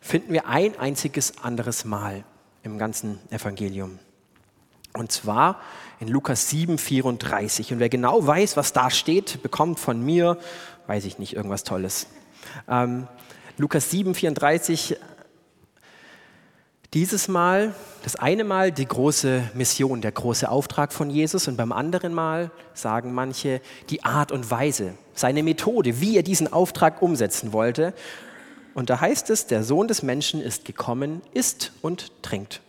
finden 0.00 0.32
wir 0.32 0.46
ein 0.46 0.78
einziges 0.78 1.42
anderes 1.42 1.84
Mal 1.84 2.24
im 2.62 2.78
ganzen 2.78 3.18
Evangelium. 3.30 3.98
Und 4.94 5.12
zwar 5.12 5.60
in 6.00 6.08
Lukas 6.08 6.48
7, 6.48 6.78
34. 6.78 7.72
Und 7.72 7.80
wer 7.80 7.88
genau 7.88 8.26
weiß, 8.26 8.56
was 8.56 8.72
da 8.72 8.90
steht, 8.90 9.42
bekommt 9.42 9.78
von 9.78 10.02
mir, 10.02 10.38
weiß 10.86 11.04
ich 11.04 11.18
nicht, 11.18 11.34
irgendwas 11.34 11.64
Tolles. 11.64 12.06
Ähm, 12.66 13.06
Lukas 13.58 13.90
7, 13.90 14.14
34. 14.14 14.96
Dieses 16.94 17.28
Mal, 17.28 17.74
das 18.02 18.16
eine 18.16 18.44
Mal 18.44 18.72
die 18.72 18.86
große 18.86 19.50
Mission, 19.52 20.00
der 20.00 20.12
große 20.12 20.50
Auftrag 20.50 20.94
von 20.94 21.10
Jesus 21.10 21.46
und 21.46 21.58
beim 21.58 21.70
anderen 21.70 22.14
Mal 22.14 22.50
sagen 22.72 23.12
manche 23.12 23.60
die 23.90 24.04
Art 24.04 24.32
und 24.32 24.50
Weise, 24.50 24.94
seine 25.12 25.42
Methode, 25.42 26.00
wie 26.00 26.16
er 26.16 26.22
diesen 26.22 26.50
Auftrag 26.50 27.02
umsetzen 27.02 27.52
wollte. 27.52 27.92
Und 28.72 28.88
da 28.88 29.02
heißt 29.02 29.28
es, 29.28 29.46
der 29.46 29.64
Sohn 29.64 29.86
des 29.86 30.02
Menschen 30.02 30.40
ist 30.40 30.64
gekommen, 30.64 31.20
isst 31.34 31.72
und 31.82 32.22
trinkt. 32.22 32.62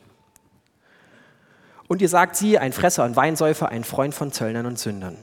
Und 1.88 2.02
ihr 2.02 2.10
sagt 2.10 2.36
sie, 2.36 2.60
ein 2.60 2.74
Fresser 2.74 3.06
und 3.06 3.16
Weinsäufer, 3.16 3.70
ein 3.70 3.86
Freund 3.86 4.14
von 4.14 4.34
Zöllnern 4.34 4.66
und 4.66 4.78
Sündern. 4.78 5.16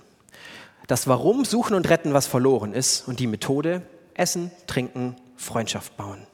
Das 0.87 1.07
Warum, 1.07 1.45
Suchen 1.45 1.77
und 1.77 1.91
Retten, 1.91 2.15
was 2.15 2.27
verloren 2.27 2.73
ist. 2.73 3.07
Und 3.07 3.21
die 3.21 3.27
Methode, 3.27 3.83
Essen, 4.15 4.51
Trinken, 4.67 5.17
Freundschaft 5.37 5.97
bauen. 5.99 6.27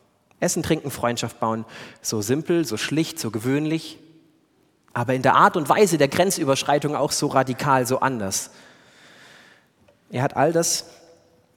Essen, 0.42 0.62
Trinken, 0.62 0.90
Freundschaft 0.90 1.40
bauen. 1.40 1.64
So 2.00 2.20
simpel, 2.20 2.64
so 2.64 2.76
schlicht, 2.76 3.18
so 3.18 3.30
gewöhnlich. 3.30 3.98
Aber 4.92 5.14
in 5.14 5.22
der 5.22 5.34
Art 5.36 5.56
und 5.56 5.68
Weise 5.68 5.98
der 5.98 6.08
Grenzüberschreitung 6.08 6.94
auch 6.96 7.12
so 7.12 7.28
radikal, 7.28 7.86
so 7.86 8.00
anders. 8.00 8.50
Er 10.10 10.22
hat 10.22 10.36
all 10.36 10.52
das 10.52 10.86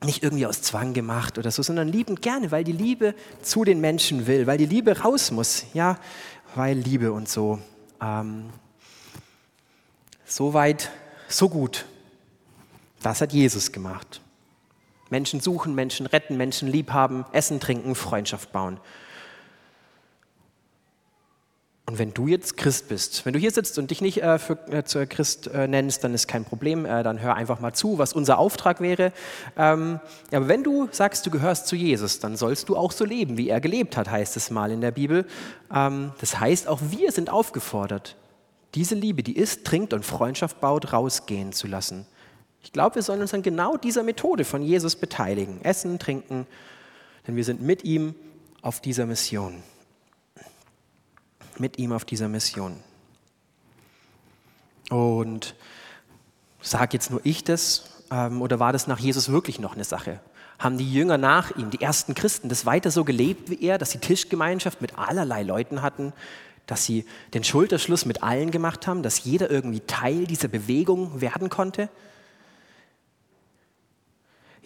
nicht 0.02 0.22
irgendwie 0.22 0.46
aus 0.46 0.62
Zwang 0.62 0.94
gemacht 0.94 1.38
oder 1.38 1.50
so, 1.50 1.62
sondern 1.62 1.88
liebend 1.88 2.22
gerne, 2.22 2.50
weil 2.50 2.64
die 2.64 2.72
Liebe 2.72 3.14
zu 3.42 3.64
den 3.64 3.80
Menschen 3.80 4.26
will, 4.26 4.46
weil 4.46 4.58
die 4.58 4.66
Liebe 4.66 5.00
raus 5.00 5.30
muss, 5.30 5.64
ja, 5.74 5.98
weil 6.54 6.76
Liebe 6.76 7.12
und 7.12 7.28
so. 7.28 7.58
Ähm, 8.00 8.50
so 10.24 10.54
weit, 10.54 10.90
so 11.28 11.48
gut. 11.48 11.86
Das 13.02 13.20
hat 13.20 13.32
Jesus 13.32 13.72
gemacht. 13.72 14.20
Menschen 15.10 15.40
suchen, 15.40 15.74
Menschen 15.74 16.06
retten, 16.06 16.36
Menschen 16.36 16.68
liebhaben, 16.68 17.24
essen, 17.32 17.60
trinken, 17.60 17.94
Freundschaft 17.94 18.52
bauen. 18.52 18.80
Und 21.88 22.00
wenn 22.00 22.12
du 22.12 22.26
jetzt 22.26 22.56
Christ 22.56 22.88
bist, 22.88 23.24
wenn 23.24 23.32
du 23.32 23.38
hier 23.38 23.52
sitzt 23.52 23.78
und 23.78 23.92
dich 23.92 24.00
nicht 24.00 24.20
äh, 24.20 24.40
für 24.40 24.58
äh, 24.72 25.06
Christ 25.06 25.46
äh, 25.46 25.68
nennst, 25.68 26.02
dann 26.02 26.14
ist 26.14 26.26
kein 26.26 26.44
Problem, 26.44 26.84
äh, 26.84 27.04
dann 27.04 27.20
hör 27.20 27.36
einfach 27.36 27.60
mal 27.60 27.74
zu, 27.74 27.98
was 27.98 28.12
unser 28.12 28.38
Auftrag 28.38 28.80
wäre. 28.80 29.12
Ähm, 29.56 30.00
aber 30.32 30.48
wenn 30.48 30.64
du 30.64 30.88
sagst, 30.90 31.24
du 31.26 31.30
gehörst 31.30 31.68
zu 31.68 31.76
Jesus, 31.76 32.18
dann 32.18 32.36
sollst 32.36 32.68
du 32.68 32.76
auch 32.76 32.90
so 32.90 33.04
leben, 33.04 33.36
wie 33.36 33.48
er 33.48 33.60
gelebt 33.60 33.96
hat, 33.96 34.10
heißt 34.10 34.36
es 34.36 34.50
mal 34.50 34.72
in 34.72 34.80
der 34.80 34.90
Bibel. 34.90 35.26
Ähm, 35.72 36.10
das 36.20 36.40
heißt, 36.40 36.66
auch 36.66 36.80
wir 36.90 37.12
sind 37.12 37.30
aufgefordert, 37.30 38.16
diese 38.74 38.96
Liebe, 38.96 39.22
die 39.22 39.36
isst, 39.36 39.64
trinkt 39.64 39.92
und 39.92 40.04
Freundschaft 40.04 40.60
baut, 40.60 40.92
rausgehen 40.92 41.52
zu 41.52 41.68
lassen. 41.68 42.04
Ich 42.66 42.72
glaube, 42.72 42.96
wir 42.96 43.02
sollen 43.02 43.22
uns 43.22 43.32
an 43.32 43.42
genau 43.42 43.78
dieser 43.78 44.02
Methode 44.02 44.44
von 44.44 44.60
Jesus 44.60 44.96
beteiligen. 44.96 45.64
Essen, 45.64 45.98
trinken, 45.98 46.46
denn 47.26 47.36
wir 47.36 47.44
sind 47.44 47.62
mit 47.62 47.84
ihm 47.84 48.14
auf 48.60 48.80
dieser 48.80 49.06
Mission 49.06 49.62
mit 51.60 51.78
ihm 51.78 51.92
auf 51.92 52.04
dieser 52.04 52.28
Mission. 52.28 52.76
Und 54.90 55.54
sage 56.60 56.96
jetzt 56.96 57.10
nur 57.10 57.20
ich 57.24 57.44
das 57.44 58.04
ähm, 58.10 58.42
oder 58.42 58.60
war 58.60 58.72
das 58.72 58.86
nach 58.86 58.98
Jesus 58.98 59.30
wirklich 59.30 59.58
noch 59.58 59.74
eine 59.74 59.84
Sache? 59.84 60.20
Haben 60.58 60.78
die 60.78 60.90
Jünger 60.90 61.18
nach 61.18 61.56
ihm, 61.56 61.70
die 61.70 61.82
ersten 61.82 62.14
Christen, 62.14 62.48
das 62.48 62.66
weiter 62.66 62.90
so 62.90 63.04
gelebt 63.04 63.50
wie 63.50 63.62
er, 63.62 63.78
dass 63.78 63.90
sie 63.90 63.98
Tischgemeinschaft 63.98 64.80
mit 64.80 64.98
allerlei 64.98 65.42
Leuten 65.42 65.82
hatten, 65.82 66.12
dass 66.66 66.84
sie 66.84 67.04
den 67.34 67.44
Schulterschluss 67.44 68.06
mit 68.06 68.22
allen 68.22 68.50
gemacht 68.50 68.86
haben, 68.86 69.02
dass 69.02 69.24
jeder 69.24 69.50
irgendwie 69.50 69.80
Teil 69.80 70.26
dieser 70.26 70.48
Bewegung 70.48 71.20
werden 71.20 71.50
konnte? 71.50 71.88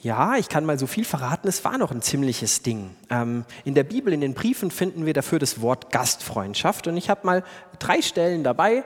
Ja, 0.03 0.37
ich 0.37 0.49
kann 0.49 0.65
mal 0.65 0.79
so 0.79 0.87
viel 0.87 1.05
verraten, 1.05 1.47
es 1.47 1.63
war 1.63 1.77
noch 1.77 1.91
ein 1.91 2.01
ziemliches 2.01 2.63
Ding. 2.63 2.97
Ähm, 3.11 3.45
in 3.65 3.75
der 3.75 3.85
Bibel, 3.85 4.15
in 4.15 4.23
den 4.23 4.33
Briefen 4.33 4.71
finden 4.71 5.05
wir 5.05 5.13
dafür 5.13 5.39
das 5.39 5.61
Wort 5.61 5.93
Gastfreundschaft 5.93 6.87
und 6.87 6.97
ich 6.97 7.11
habe 7.11 7.27
mal 7.27 7.45
drei 7.79 8.01
Stellen 8.01 8.43
dabei. 8.43 8.85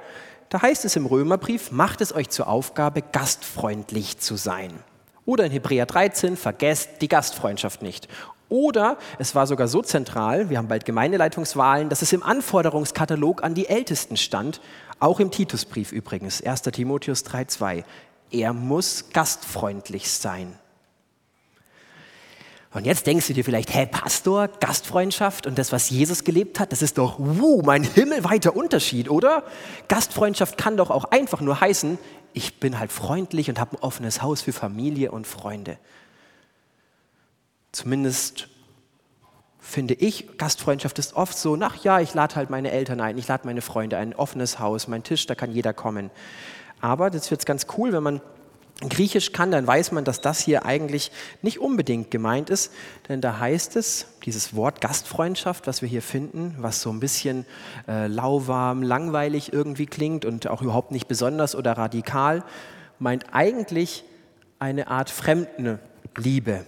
Da 0.49 0.61
heißt 0.61 0.85
es 0.85 0.97
im 0.97 1.07
Römerbrief, 1.07 1.71
macht 1.71 2.01
es 2.01 2.13
euch 2.13 2.31
zur 2.31 2.49
Aufgabe, 2.49 3.01
gastfreundlich 3.01 4.19
zu 4.19 4.35
sein. 4.35 4.73
Oder 5.25 5.45
in 5.45 5.53
Hebräer 5.53 5.87
13, 5.87 6.37
vergesst 6.37 6.91
die 7.01 7.09
Gastfreundschaft 7.09 7.81
nicht. 7.81 8.09
Oder 8.49 8.99
es 9.19 9.37
war 9.37 9.47
sogar 9.47 9.69
so 9.69 9.83
zentral, 9.83 10.51
wir 10.51 10.59
haben 10.59 10.69
bald 10.69 10.85
Gemeindeleitungswahlen, 10.85 11.89
dass 11.89 12.03
es 12.03 12.13
im 12.13 12.25
Anforderungskatalog 12.25 13.45
an 13.45 13.55
die 13.55 13.69
Ältesten 13.69 14.17
stand, 14.17 14.61
auch 14.99 15.21
im 15.21 15.31
Titusbrief 15.31 15.93
übrigens, 15.93 16.43
1 16.43 16.63
Timotheus 16.63 17.25
3,2. 17.25 17.85
Er 18.33 18.53
muss 18.53 19.11
gastfreundlich 19.13 20.11
sein. 20.11 20.59
Und 22.75 22.87
jetzt 22.87 23.07
denkst 23.07 23.29
du 23.29 23.35
dir 23.35 23.45
vielleicht, 23.45 23.73
hä, 23.73 23.87
Pastor, 23.87 24.49
Gastfreundschaft 24.49 25.47
und 25.47 25.59
das, 25.59 25.71
was 25.71 25.91
Jesus 25.91 26.25
gelebt 26.25 26.59
hat, 26.59 26.73
das 26.73 26.83
ist 26.83 26.99
doch, 26.99 27.21
wuh, 27.21 27.63
mein 27.63 27.85
himmelweiter 27.85 28.57
Unterschied, 28.57 29.09
oder? 29.09 29.45
Gastfreundschaft 29.87 30.59
kann 30.59 30.77
doch 30.77 30.91
auch 30.91 31.05
einfach 31.05 31.41
nur 31.41 31.61
heißen, 31.61 31.99
ich 32.33 32.59
bin 32.59 32.81
halt 32.81 32.91
freundlich 32.91 33.49
und 33.49 33.61
habe 33.61 33.77
ein 33.77 33.81
offenes 33.81 34.23
Haus 34.23 34.43
für 34.43 34.53
Familie 34.53 35.13
und 35.13 35.25
Freunde. 35.25 35.79
Zumindest 37.71 38.49
finde 39.61 39.95
ich, 39.95 40.37
Gastfreundschaft 40.37 40.99
ist 40.99 41.15
oft 41.15 41.39
so, 41.39 41.55
nach 41.55 41.77
ja, 41.85 42.01
ich 42.01 42.13
lade 42.13 42.35
halt 42.35 42.51
meine 42.51 42.73
Eltern 42.73 43.01
ein, 43.01 43.19
ich 43.19 43.29
lade 43.29 43.47
meine 43.47 43.63
Freunde 43.63 43.99
ein, 43.99 44.11
ein 44.11 44.15
offenes 44.17 44.59
Haus, 44.59 44.89
mein 44.89 45.05
Tisch, 45.05 45.27
da 45.27 45.37
kann 45.37 45.53
jeder 45.53 45.73
kommen. 45.73 46.11
Aber 46.81 47.09
das 47.11 47.31
wird 47.31 47.47
ganz 47.47 47.69
cool, 47.79 47.93
wenn 47.93 48.03
man 48.03 48.21
Griechisch 48.81 49.33
kann, 49.33 49.53
dann 49.53 49.67
weiß 49.67 49.93
man, 49.93 50.05
dass 50.05 50.21
das 50.21 50.41
hier 50.41 50.67
eigentlich 50.67 51.13
nicht 51.43 51.61
unbedingt 51.61 52.11
gemeint 52.11 52.51
ist, 52.51 52.73
denn 53.09 53.21
da 53.21 53.39
heißt 53.39 53.77
es, 53.77 54.07
dieses 54.25 54.57
Wort 54.57 54.81
Gastfreundschaft, 54.81 55.69
was 55.69 55.81
wir 55.81 55.89
hier 55.89 56.03
finden, 56.03 56.57
was 56.59 56.83
so 56.83 56.91
ein 56.91 56.99
bisschen 56.99 57.47
äh, 57.87 58.09
lauwarm, 58.09 58.83
langweilig 58.83 59.53
irgendwie 59.53 59.87
klingt 59.87 60.25
und 60.25 60.49
auch 60.49 60.61
überhaupt 60.61 60.91
nicht 60.91 61.07
besonders 61.07 61.55
oder 61.55 61.73
radikal, 61.79 62.43
meint 62.99 63.27
eigentlich 63.33 64.05
eine 64.59 64.89
Art 64.89 65.09
Fremdenliebe. 65.09 66.65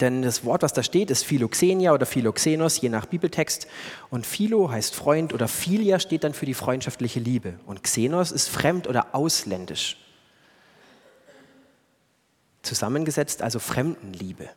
Denn 0.00 0.22
das 0.22 0.44
Wort, 0.44 0.62
was 0.62 0.72
da 0.74 0.82
steht, 0.82 1.10
ist 1.10 1.24
Philoxenia 1.24 1.94
oder 1.94 2.04
Philoxenos, 2.04 2.80
je 2.80 2.88
nach 2.88 3.06
Bibeltext. 3.06 3.68
Und 4.10 4.26
Philo 4.26 4.70
heißt 4.70 4.94
Freund 4.94 5.32
oder 5.32 5.48
Philia 5.48 5.98
steht 5.98 6.24
dann 6.24 6.34
für 6.34 6.46
die 6.46 6.54
freundschaftliche 6.54 7.20
Liebe. 7.20 7.54
Und 7.64 7.84
Xenos 7.84 8.32
ist 8.32 8.48
fremd 8.48 8.88
oder 8.88 9.14
ausländisch 9.14 9.96
zusammengesetzt, 12.64 13.42
also 13.42 13.58
Fremdenliebe. 13.58 14.48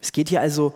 Es 0.00 0.12
geht 0.12 0.28
hier 0.28 0.40
also 0.40 0.74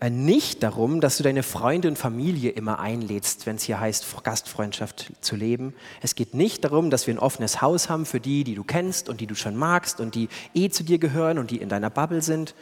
äh, 0.00 0.10
nicht 0.10 0.62
darum, 0.62 1.00
dass 1.00 1.16
du 1.16 1.22
deine 1.22 1.42
Freunde 1.42 1.88
und 1.88 1.96
Familie 1.96 2.50
immer 2.50 2.80
einlädst, 2.80 3.46
wenn 3.46 3.56
es 3.56 3.62
hier 3.62 3.78
heißt, 3.78 4.04
Gastfreundschaft 4.24 5.12
zu 5.20 5.36
leben. 5.36 5.74
Es 6.00 6.14
geht 6.14 6.34
nicht 6.34 6.64
darum, 6.64 6.90
dass 6.90 7.06
wir 7.06 7.14
ein 7.14 7.18
offenes 7.18 7.60
Haus 7.60 7.88
haben 7.88 8.06
für 8.06 8.18
die, 8.18 8.44
die 8.44 8.54
du 8.54 8.64
kennst 8.64 9.08
und 9.08 9.20
die 9.20 9.26
du 9.26 9.34
schon 9.34 9.54
magst 9.54 10.00
und 10.00 10.14
die 10.14 10.28
eh 10.54 10.70
zu 10.70 10.82
dir 10.82 10.98
gehören 10.98 11.38
und 11.38 11.50
die 11.50 11.58
in 11.58 11.68
deiner 11.68 11.90
Bubble 11.90 12.22
sind. 12.22 12.54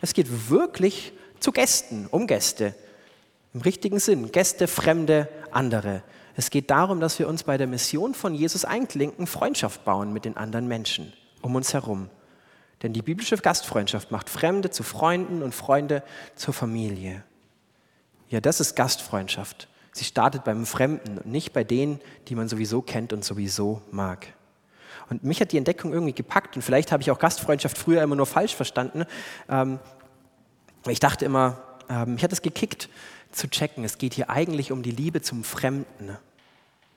Es 0.00 0.14
geht 0.14 0.48
wirklich 0.48 1.12
zu 1.38 1.52
Gästen, 1.52 2.06
um 2.10 2.26
Gäste. 2.26 2.74
Im 3.52 3.60
richtigen 3.60 3.98
Sinn. 3.98 4.32
Gäste, 4.32 4.68
Fremde, 4.68 5.28
andere. 5.50 6.02
Es 6.34 6.50
geht 6.50 6.70
darum, 6.70 7.00
dass 7.00 7.18
wir 7.18 7.28
uns 7.28 7.44
bei 7.44 7.58
der 7.58 7.66
Mission 7.66 8.14
von 8.14 8.34
Jesus 8.34 8.64
einklinken, 8.64 9.26
Freundschaft 9.26 9.84
bauen 9.84 10.12
mit 10.12 10.24
den 10.24 10.36
anderen 10.36 10.68
Menschen 10.68 11.12
um 11.42 11.54
uns 11.54 11.74
herum. 11.74 12.08
Denn 12.82 12.92
die 12.92 13.02
biblische 13.02 13.36
Gastfreundschaft 13.36 14.10
macht 14.10 14.28
Fremde 14.28 14.70
zu 14.70 14.82
Freunden 14.82 15.42
und 15.42 15.54
Freunde 15.54 16.02
zur 16.34 16.52
Familie. 16.52 17.24
Ja, 18.28 18.40
das 18.40 18.60
ist 18.60 18.74
Gastfreundschaft. 18.76 19.68
Sie 19.92 20.04
startet 20.04 20.44
beim 20.44 20.66
Fremden 20.66 21.18
und 21.18 21.26
nicht 21.26 21.52
bei 21.52 21.64
denen, 21.64 22.00
die 22.28 22.34
man 22.34 22.48
sowieso 22.48 22.82
kennt 22.82 23.12
und 23.12 23.24
sowieso 23.24 23.80
mag. 23.90 24.26
Und 25.08 25.24
mich 25.24 25.40
hat 25.40 25.52
die 25.52 25.56
Entdeckung 25.56 25.92
irgendwie 25.92 26.12
gepackt 26.12 26.56
und 26.56 26.62
vielleicht 26.62 26.92
habe 26.92 27.02
ich 27.02 27.10
auch 27.10 27.18
Gastfreundschaft 27.18 27.78
früher 27.78 28.02
immer 28.02 28.16
nur 28.16 28.26
falsch 28.26 28.54
verstanden. 28.54 29.04
Ähm, 29.48 29.78
ich 30.86 31.00
dachte 31.00 31.24
immer, 31.24 31.62
ähm, 31.88 32.14
mich 32.14 32.24
hat 32.24 32.32
es 32.32 32.42
gekickt 32.42 32.88
zu 33.32 33.48
checken, 33.48 33.84
es 33.84 33.98
geht 33.98 34.14
hier 34.14 34.30
eigentlich 34.30 34.72
um 34.72 34.82
die 34.82 34.90
Liebe 34.90 35.22
zum 35.22 35.44
Fremden. 35.44 36.18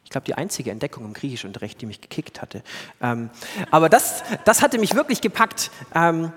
Ich 0.09 0.11
glaube, 0.11 0.25
die 0.25 0.33
einzige 0.33 0.71
Entdeckung 0.71 1.05
im 1.05 1.13
Griechischunterricht, 1.13 1.79
die 1.79 1.85
mich 1.85 2.01
gekickt 2.01 2.41
hatte. 2.41 2.63
Ähm, 2.99 3.29
aber 3.69 3.89
das, 3.89 4.23
das 4.43 4.63
hatte 4.63 4.79
mich 4.79 4.95
wirklich 4.95 5.21
gepackt. 5.21 5.69
Ähm, 5.93 6.33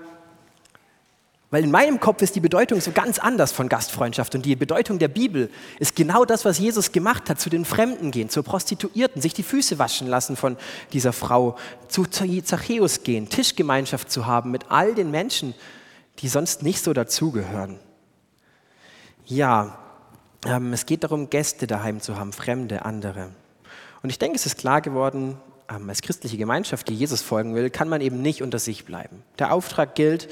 weil 1.49 1.63
in 1.63 1.71
meinem 1.71 1.99
Kopf 1.99 2.21
ist 2.21 2.35
die 2.35 2.39
Bedeutung 2.39 2.81
so 2.81 2.91
ganz 2.91 3.17
anders 3.17 3.51
von 3.51 3.69
Gastfreundschaft. 3.69 4.35
Und 4.35 4.45
die 4.45 4.55
Bedeutung 4.55 4.99
der 4.99 5.07
Bibel 5.07 5.49
ist 5.79 5.95
genau 5.95 6.23
das, 6.23 6.45
was 6.45 6.59
Jesus 6.59 6.91
gemacht 6.91 7.31
hat, 7.31 7.41
zu 7.41 7.49
den 7.49 7.65
Fremden 7.65 8.11
gehen, 8.11 8.29
zur 8.29 8.43
Prostituierten, 8.43 9.23
sich 9.23 9.33
die 9.33 9.41
Füße 9.41 9.79
waschen 9.79 10.07
lassen 10.07 10.35
von 10.35 10.55
dieser 10.91 11.11
Frau, 11.11 11.57
zu 11.87 12.05
Zachäus 12.05 13.01
gehen, 13.01 13.27
Tischgemeinschaft 13.27 14.11
zu 14.11 14.27
haben 14.27 14.51
mit 14.51 14.69
all 14.69 14.93
den 14.93 15.09
Menschen, 15.09 15.55
die 16.19 16.27
sonst 16.27 16.61
nicht 16.61 16.83
so 16.83 16.93
dazugehören. 16.93 17.79
Ja, 19.25 19.79
ähm, 20.45 20.73
es 20.73 20.85
geht 20.85 21.03
darum, 21.03 21.31
Gäste 21.31 21.65
daheim 21.65 22.01
zu 22.01 22.19
haben, 22.19 22.33
Fremde, 22.33 22.85
andere. 22.85 23.31
Und 24.03 24.09
ich 24.09 24.19
denke, 24.19 24.35
es 24.35 24.45
ist 24.45 24.57
klar 24.57 24.81
geworden, 24.81 25.37
ähm, 25.69 25.89
als 25.89 26.01
christliche 26.01 26.37
Gemeinschaft, 26.37 26.89
die 26.89 26.93
Jesus 26.93 27.21
folgen 27.21 27.55
will, 27.55 27.69
kann 27.69 27.87
man 27.89 28.01
eben 28.01 28.21
nicht 28.21 28.43
unter 28.43 28.59
sich 28.59 28.85
bleiben. 28.85 29.23
Der 29.39 29.53
Auftrag 29.53 29.95
gilt, 29.95 30.29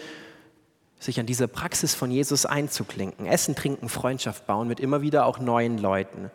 sich 0.99 1.19
an 1.19 1.25
diese 1.25 1.47
Praxis 1.47 1.95
von 1.95 2.11
Jesus 2.11 2.45
einzuklinken. 2.45 3.25
Essen, 3.25 3.55
trinken, 3.55 3.89
Freundschaft 3.89 4.45
bauen 4.45 4.67
mit 4.67 4.79
immer 4.79 5.01
wieder 5.01 5.25
auch 5.25 5.39
neuen 5.39 5.77
Leuten. 5.77 6.29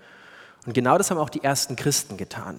Und 0.65 0.73
genau 0.73 0.99
das 0.99 1.11
haben 1.11 1.19
auch 1.19 1.31
die 1.31 1.45
ersten 1.45 1.77
Christen 1.77 2.17
getan. 2.17 2.59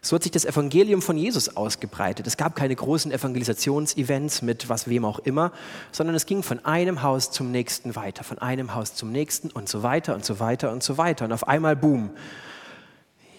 So 0.00 0.14
hat 0.14 0.22
sich 0.22 0.30
das 0.30 0.44
Evangelium 0.44 1.02
von 1.02 1.16
Jesus 1.16 1.56
ausgebreitet. 1.56 2.26
Es 2.26 2.36
gab 2.36 2.54
keine 2.54 2.76
großen 2.76 3.10
Evangelisationsevents 3.10 4.42
mit 4.42 4.68
was 4.68 4.88
wem 4.88 5.04
auch 5.04 5.18
immer, 5.18 5.50
sondern 5.90 6.14
es 6.14 6.26
ging 6.26 6.44
von 6.44 6.64
einem 6.64 7.02
Haus 7.02 7.32
zum 7.32 7.50
nächsten 7.50 7.96
weiter, 7.96 8.22
von 8.22 8.38
einem 8.38 8.76
Haus 8.76 8.94
zum 8.94 9.10
nächsten 9.10 9.50
und 9.50 9.68
so 9.68 9.82
weiter 9.82 10.14
und 10.14 10.24
so 10.24 10.38
weiter 10.38 10.70
und 10.70 10.84
so 10.84 10.98
weiter. 10.98 11.24
Und 11.24 11.32
auf 11.32 11.48
einmal, 11.48 11.74
boom. 11.74 12.10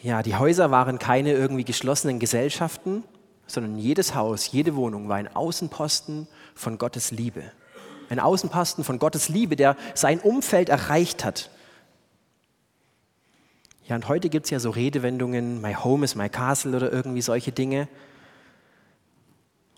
Ja, 0.02 0.24
die 0.24 0.36
Häuser 0.36 0.72
waren 0.72 1.00
keine 1.00 1.34
irgendwie 1.34 1.66
geschlossenen 1.66 2.20
Gesellschaften, 2.20 3.04
sondern 3.48 3.78
jedes 3.78 4.16
Haus, 4.16 4.52
jede 4.52 4.76
Wohnung 4.76 5.10
war 5.10 5.18
ein 5.18 5.36
Außenposten 5.36 6.28
von 6.56 6.78
Gottes 6.78 7.12
Liebe 7.12 7.52
ein 8.10 8.20
Außenposten 8.20 8.84
von 8.84 9.00
Gottes 9.00 9.30
Liebe, 9.30 9.56
der 9.56 9.78
sein 9.94 10.20
Umfeld 10.20 10.70
erreicht 10.70 11.24
hat. 11.24 11.50
Ja, 13.88 13.96
und 13.96 14.08
heute 14.08 14.30
gibt 14.30 14.46
es 14.46 14.50
ja 14.52 14.60
so 14.60 14.72
Redewendungen, 14.72 15.62
my 15.62 15.74
home 15.74 16.04
is 16.04 16.16
my 16.16 16.30
castle 16.30 16.76
oder 16.76 16.92
irgendwie 16.92 17.22
solche 17.22 17.52
Dinge. 17.52 17.88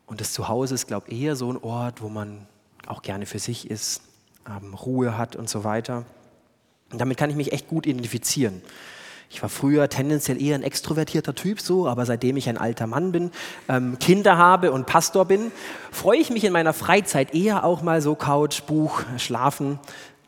Und 0.06 0.20
das 0.20 0.34
Zuhause 0.34 0.76
ist, 0.76 0.88
glaube 0.88 1.10
ich, 1.10 1.22
eher 1.22 1.36
so 1.36 1.52
ein 1.52 1.58
Ort, 1.58 2.02
wo 2.02 2.10
man 2.10 2.48
auch 2.88 3.02
gerne 3.02 3.26
für 3.26 3.40
sich 3.40 3.70
ist, 3.70 4.02
ähm, 4.48 4.74
Ruhe 4.74 5.18
hat 5.18 5.36
und 5.36 5.50
so 5.50 5.64
weiter. 5.64 6.06
Und 6.92 7.00
damit 7.00 7.18
kann 7.18 7.30
ich 7.30 7.38
mich 7.38 7.54
echt 7.54 7.68
gut 7.68 7.86
identifizieren. 7.86 8.62
Ich 9.34 9.42
war 9.42 9.48
früher 9.48 9.88
tendenziell 9.88 10.42
eher 10.42 10.56
ein 10.56 10.62
extrovertierter 10.62 11.34
Typ 11.34 11.62
so, 11.62 11.88
aber 11.88 12.06
seitdem 12.06 12.36
ich 12.36 12.50
ein 12.50 12.58
alter 12.58 12.86
Mann 12.86 13.14
bin, 13.14 13.32
ähm, 13.70 13.98
Kinder 13.98 14.38
habe 14.38 14.74
und 14.74 14.88
Pastor 14.88 15.24
bin, 15.24 15.54
freue 15.90 16.18
ich 16.18 16.32
mich 16.32 16.44
in 16.44 16.52
meiner 16.52 16.74
Freizeit 16.74 17.34
eher 17.34 17.64
auch 17.64 17.82
mal 17.82 18.02
so 18.02 18.14
Couch, 18.16 18.64
Buch, 18.64 19.04
Schlafen. 19.18 19.80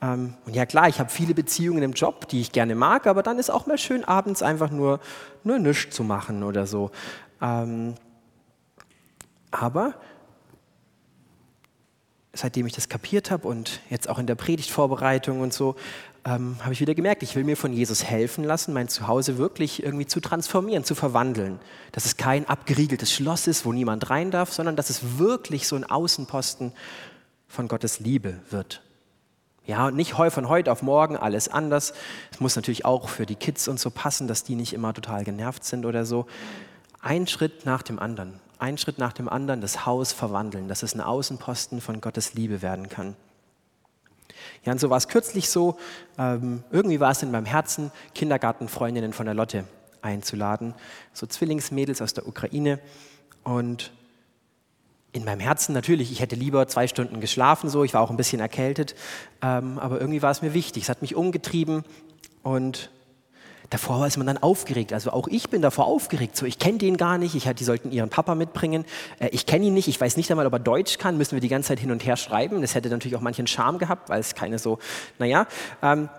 Ähm, 0.01 0.35
und 0.45 0.55
ja 0.55 0.65
klar, 0.65 0.87
ich 0.87 1.01
habe 1.01 1.09
viele 1.09 1.33
Beziehungen 1.33 1.83
im 1.83 1.91
Job, 1.91 2.29
die 2.29 2.39
ich 2.39 2.53
gerne 2.53 2.75
mag, 2.75 3.05
aber 3.05 3.23
dann 3.23 3.39
ist 3.39 3.49
auch 3.49 3.65
mal 3.65 3.77
schön 3.77 4.05
abends 4.05 4.41
einfach 4.41 4.71
nur, 4.71 5.01
nur 5.43 5.59
nichts 5.59 5.93
zu 5.93 6.05
machen 6.05 6.41
oder 6.41 6.65
so. 6.65 6.89
Ähm, 7.41 7.95
aber 9.51 9.95
seitdem 12.31 12.65
ich 12.67 12.73
das 12.73 12.87
kapiert 12.87 13.31
habe 13.31 13.49
und 13.49 13.81
jetzt 13.89 14.07
auch 14.07 14.17
in 14.17 14.27
der 14.27 14.35
Predigtvorbereitung 14.35 15.41
und 15.41 15.51
so, 15.51 15.75
ähm, 16.25 16.55
habe 16.61 16.73
ich 16.73 16.79
wieder 16.79 16.95
gemerkt, 16.95 17.23
ich 17.23 17.35
will 17.35 17.43
mir 17.43 17.57
von 17.57 17.73
Jesus 17.73 18.03
helfen 18.03 18.43
lassen, 18.43 18.73
mein 18.73 18.87
Zuhause 18.87 19.37
wirklich 19.37 19.83
irgendwie 19.83 20.05
zu 20.05 20.21
transformieren, 20.21 20.83
zu 20.83 20.95
verwandeln. 20.95 21.59
Dass 21.91 22.05
es 22.05 22.17
kein 22.17 22.47
abgeriegeltes 22.47 23.11
Schloss 23.11 23.47
ist, 23.47 23.65
wo 23.65 23.73
niemand 23.73 24.09
rein 24.09 24.31
darf, 24.31 24.53
sondern 24.53 24.75
dass 24.75 24.89
es 24.89 25.17
wirklich 25.17 25.67
so 25.67 25.75
ein 25.75 25.83
Außenposten 25.83 26.71
von 27.47 27.67
Gottes 27.67 27.99
Liebe 27.99 28.39
wird. 28.49 28.81
Ja, 29.65 29.87
und 29.87 29.95
nicht 29.95 30.13
von 30.13 30.49
heute 30.49 30.71
auf 30.71 30.81
morgen 30.81 31.15
alles 31.15 31.47
anders. 31.47 31.93
Es 32.31 32.39
muss 32.39 32.55
natürlich 32.55 32.83
auch 32.83 33.07
für 33.07 33.25
die 33.25 33.35
Kids 33.35 33.67
und 33.67 33.79
so 33.79 33.91
passen, 33.91 34.27
dass 34.27 34.43
die 34.43 34.55
nicht 34.55 34.73
immer 34.73 34.93
total 34.93 35.23
genervt 35.23 35.63
sind 35.63 35.85
oder 35.85 36.05
so. 36.05 36.25
Ein 37.01 37.27
Schritt 37.27 37.65
nach 37.65 37.81
dem 37.81 37.99
anderen, 37.99 38.39
ein 38.59 38.77
Schritt 38.77 38.97
nach 38.97 39.13
dem 39.13 39.29
anderen 39.29 39.61
das 39.61 39.85
Haus 39.85 40.11
verwandeln, 40.13 40.67
dass 40.67 40.83
es 40.83 40.95
ein 40.95 41.01
Außenposten 41.01 41.79
von 41.79 42.01
Gottes 42.01 42.33
Liebe 42.33 42.61
werden 42.61 42.89
kann. 42.89 43.15
Ja, 44.65 44.71
und 44.71 44.79
so 44.79 44.89
war 44.89 44.97
es 44.97 45.07
kürzlich 45.07 45.49
so, 45.49 45.77
ähm, 46.17 46.63
irgendwie 46.71 46.99
war 46.99 47.11
es 47.11 47.21
in 47.21 47.31
meinem 47.31 47.45
Herzen, 47.45 47.91
Kindergartenfreundinnen 48.15 49.11
von 49.11 49.25
der 49.25 49.35
Lotte 49.35 49.65
einzuladen, 50.01 50.73
so 51.13 51.25
Zwillingsmädels 51.25 52.01
aus 52.01 52.13
der 52.13 52.27
Ukraine. 52.27 52.79
Und 53.43 53.91
in 55.11 55.25
meinem 55.25 55.41
Herzen 55.41 55.73
natürlich, 55.73 56.11
ich 56.11 56.21
hätte 56.21 56.35
lieber 56.35 56.67
zwei 56.67 56.87
Stunden 56.87 57.19
geschlafen, 57.19 57.69
so, 57.69 57.83
ich 57.83 57.93
war 57.93 58.01
auch 58.01 58.09
ein 58.09 58.17
bisschen 58.17 58.39
erkältet, 58.39 58.95
ähm, 59.41 59.79
aber 59.79 59.99
irgendwie 59.99 60.21
war 60.21 60.31
es 60.31 60.41
mir 60.41 60.53
wichtig, 60.53 60.83
es 60.83 60.89
hat 60.89 61.01
mich 61.01 61.15
umgetrieben. 61.15 61.83
Und 62.41 62.89
davor 63.69 64.05
ist 64.05 64.17
man 64.17 64.27
dann 64.27 64.37
aufgeregt. 64.37 64.93
Also 64.93 65.11
auch 65.11 65.27
ich 65.27 65.49
bin 65.49 65.61
davor 65.61 65.85
aufgeregt. 65.85 66.35
So, 66.35 66.45
ich 66.45 66.59
kenne 66.59 66.77
den 66.77 66.97
gar 66.97 67.17
nicht. 67.17 67.35
Ich, 67.35 67.43
die 67.43 67.63
sollten 67.63 67.91
ihren 67.91 68.09
Papa 68.09 68.35
mitbringen. 68.35 68.85
Äh, 69.19 69.29
ich 69.29 69.45
kenne 69.45 69.65
ihn 69.65 69.73
nicht. 69.73 69.87
Ich 69.87 69.99
weiß 69.99 70.17
nicht 70.17 70.29
einmal, 70.31 70.45
ob 70.45 70.53
er 70.53 70.59
Deutsch 70.59 70.97
kann. 70.97 71.17
Müssen 71.17 71.35
wir 71.35 71.41
die 71.41 71.49
ganze 71.49 71.69
Zeit 71.69 71.79
hin 71.79 71.91
und 71.91 72.05
her 72.05 72.17
schreiben. 72.17 72.61
Das 72.61 72.75
hätte 72.75 72.89
natürlich 72.89 73.15
auch 73.15 73.21
manchen 73.21 73.47
Charme 73.47 73.79
gehabt, 73.79 74.09
weil 74.09 74.19
es 74.19 74.35
keine 74.35 74.59
so, 74.59 74.79
naja. 75.19 75.47
Ähm, 75.81 76.09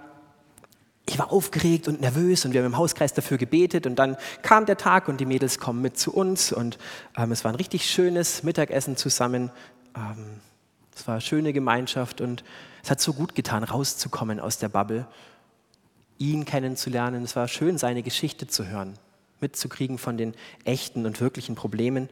ich 1.07 1.19
war 1.19 1.31
aufgeregt 1.31 1.87
und 1.87 2.01
nervös 2.01 2.47
und 2.47 2.55
wir 2.55 2.63
haben 2.63 2.73
im 2.73 2.79
Hauskreis 2.79 3.13
dafür 3.13 3.37
gebetet 3.37 3.87
und 3.87 3.97
dann 3.97 4.17
kam 4.41 4.65
der 4.65 4.79
Tag 4.79 5.09
und 5.09 5.21
die 5.21 5.27
Mädels 5.27 5.59
kommen 5.59 5.83
mit 5.83 5.99
zu 5.99 6.15
uns 6.15 6.51
und 6.51 6.79
ähm, 7.17 7.31
es 7.31 7.45
war 7.45 7.53
ein 7.53 7.57
richtig 7.57 7.89
schönes 7.89 8.43
Mittagessen 8.43 8.97
zusammen. 8.97 9.51
Ähm, 9.95 10.41
es 10.97 11.07
war 11.07 11.17
eine 11.17 11.21
schöne 11.21 11.53
Gemeinschaft 11.53 12.23
und 12.23 12.43
es 12.83 12.91
hat 12.91 13.03
so 13.03 13.13
gut 13.13 13.35
getan, 13.35 13.65
rauszukommen 13.65 14.41
aus 14.41 14.57
der 14.57 14.71
Bubble 14.71 15.07
ihn 16.19 16.45
kennenzulernen. 16.45 17.25
Es 17.25 17.37
war 17.37 17.49
schön, 17.49 17.79
seine 17.79 18.03
Geschichte 18.03 18.47
zu 18.47 18.67
hören, 18.67 18.95
mitzukriegen 19.41 19.99
von 19.99 20.17
den 20.17 20.35
echten 20.65 21.07
und 21.07 21.21
wirklichen 21.21 21.55
Problemen. 21.55 22.09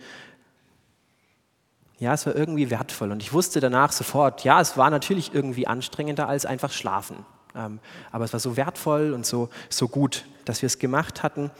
Ja, 1.98 2.14
es 2.14 2.26
war 2.26 2.34
irgendwie 2.34 2.70
wertvoll 2.70 3.12
und 3.12 3.22
ich 3.22 3.32
wusste 3.32 3.60
danach 3.60 3.92
sofort, 3.92 4.44
ja, 4.44 4.60
es 4.60 4.76
war 4.76 4.90
natürlich 4.90 5.32
irgendwie 5.34 5.66
anstrengender 5.66 6.28
als 6.28 6.46
einfach 6.46 6.72
schlafen. 6.72 7.24
Ähm, 7.54 7.80
aber 8.10 8.24
es 8.24 8.32
war 8.32 8.40
so 8.40 8.56
wertvoll 8.56 9.12
und 9.12 9.26
so, 9.26 9.50
so 9.68 9.88
gut, 9.88 10.24
dass 10.44 10.62
wir 10.62 10.66
es 10.66 10.78
gemacht 10.78 11.22
hatten, 11.22 11.50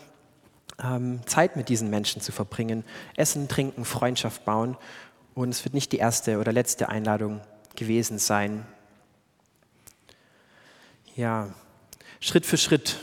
ähm, 0.83 1.20
Zeit 1.26 1.57
mit 1.57 1.68
diesen 1.68 1.90
Menschen 1.90 2.20
zu 2.22 2.33
verbringen, 2.33 2.85
Essen, 3.16 3.48
Trinken, 3.48 3.85
Freundschaft 3.85 4.44
bauen. 4.44 4.76
Und 5.35 5.50
es 5.50 5.64
wird 5.64 5.74
nicht 5.74 5.92
die 5.92 5.98
erste 5.98 6.38
oder 6.38 6.52
letzte 6.52 6.88
Einladung 6.88 7.40
gewesen 7.76 8.18
sein. 8.18 8.66
Ja, 11.14 11.48
Schritt 12.22 12.46
für 12.46 12.56
Schritt 12.56 13.00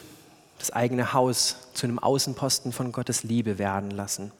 das 0.59 0.71
eigene 0.71 1.11
Haus 1.11 1.57
zu 1.73 1.85
einem 1.85 1.99
Außenposten 1.99 2.71
von 2.71 2.93
Gottes 2.93 3.23
Liebe 3.23 3.59
werden 3.59 3.91
lassen. 3.91 4.31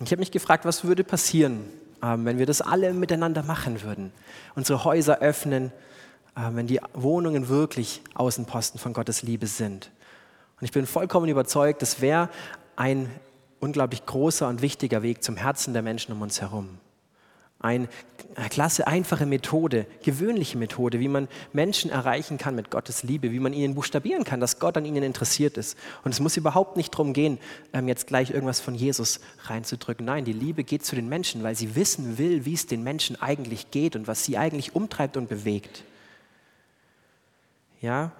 Ich 0.00 0.10
habe 0.10 0.20
mich 0.20 0.30
gefragt, 0.30 0.66
was 0.66 0.84
würde 0.84 1.02
passieren, 1.02 1.64
ähm, 2.02 2.26
wenn 2.26 2.36
wir 2.38 2.44
das 2.44 2.60
alle 2.60 2.92
miteinander 2.92 3.42
machen 3.42 3.80
würden, 3.80 4.12
unsere 4.54 4.84
Häuser 4.84 5.20
öffnen, 5.20 5.72
ähm, 6.36 6.56
wenn 6.56 6.66
die 6.66 6.78
Wohnungen 6.92 7.48
wirklich 7.48 8.02
Außenposten 8.12 8.78
von 8.78 8.92
Gottes 8.92 9.22
Liebe 9.22 9.46
sind. 9.46 9.90
Und 10.60 10.66
ich 10.66 10.72
bin 10.72 10.86
vollkommen 10.86 11.28
überzeugt, 11.30 11.80
das 11.80 12.02
wäre 12.02 12.28
ein 12.76 13.10
unglaublich 13.60 14.04
großer 14.04 14.46
und 14.46 14.60
wichtiger 14.60 15.02
Weg 15.02 15.24
zum 15.24 15.36
Herzen 15.38 15.72
der 15.72 15.82
Menschen 15.82 16.12
um 16.12 16.20
uns 16.20 16.42
herum 16.42 16.78
eine 17.60 17.88
klasse, 18.50 18.86
einfache 18.86 19.26
Methode, 19.26 19.86
gewöhnliche 20.02 20.58
Methode, 20.58 21.00
wie 21.00 21.08
man 21.08 21.28
Menschen 21.52 21.90
erreichen 21.90 22.36
kann 22.36 22.54
mit 22.54 22.70
Gottes 22.70 23.02
Liebe, 23.02 23.32
wie 23.32 23.38
man 23.38 23.52
ihnen 23.52 23.74
buchstabieren 23.74 24.24
kann, 24.24 24.40
dass 24.40 24.58
Gott 24.58 24.76
an 24.76 24.84
ihnen 24.84 25.02
interessiert 25.02 25.56
ist. 25.56 25.78
Und 26.04 26.12
es 26.12 26.20
muss 26.20 26.36
überhaupt 26.36 26.76
nicht 26.76 26.92
darum 26.92 27.12
gehen, 27.12 27.38
ähm, 27.72 27.88
jetzt 27.88 28.06
gleich 28.06 28.30
irgendwas 28.30 28.60
von 28.60 28.74
Jesus 28.74 29.20
reinzudrücken. 29.44 30.04
Nein, 30.04 30.24
die 30.24 30.32
Liebe 30.32 30.64
geht 30.64 30.84
zu 30.84 30.94
den 30.94 31.08
Menschen, 31.08 31.42
weil 31.42 31.54
sie 31.54 31.74
wissen 31.74 32.18
will, 32.18 32.44
wie 32.44 32.54
es 32.54 32.66
den 32.66 32.82
Menschen 32.82 33.20
eigentlich 33.22 33.70
geht 33.70 33.96
und 33.96 34.06
was 34.08 34.24
sie 34.24 34.36
eigentlich 34.36 34.74
umtreibt 34.74 35.16
und 35.16 35.28
bewegt. 35.28 35.84
Ja, 37.80 38.12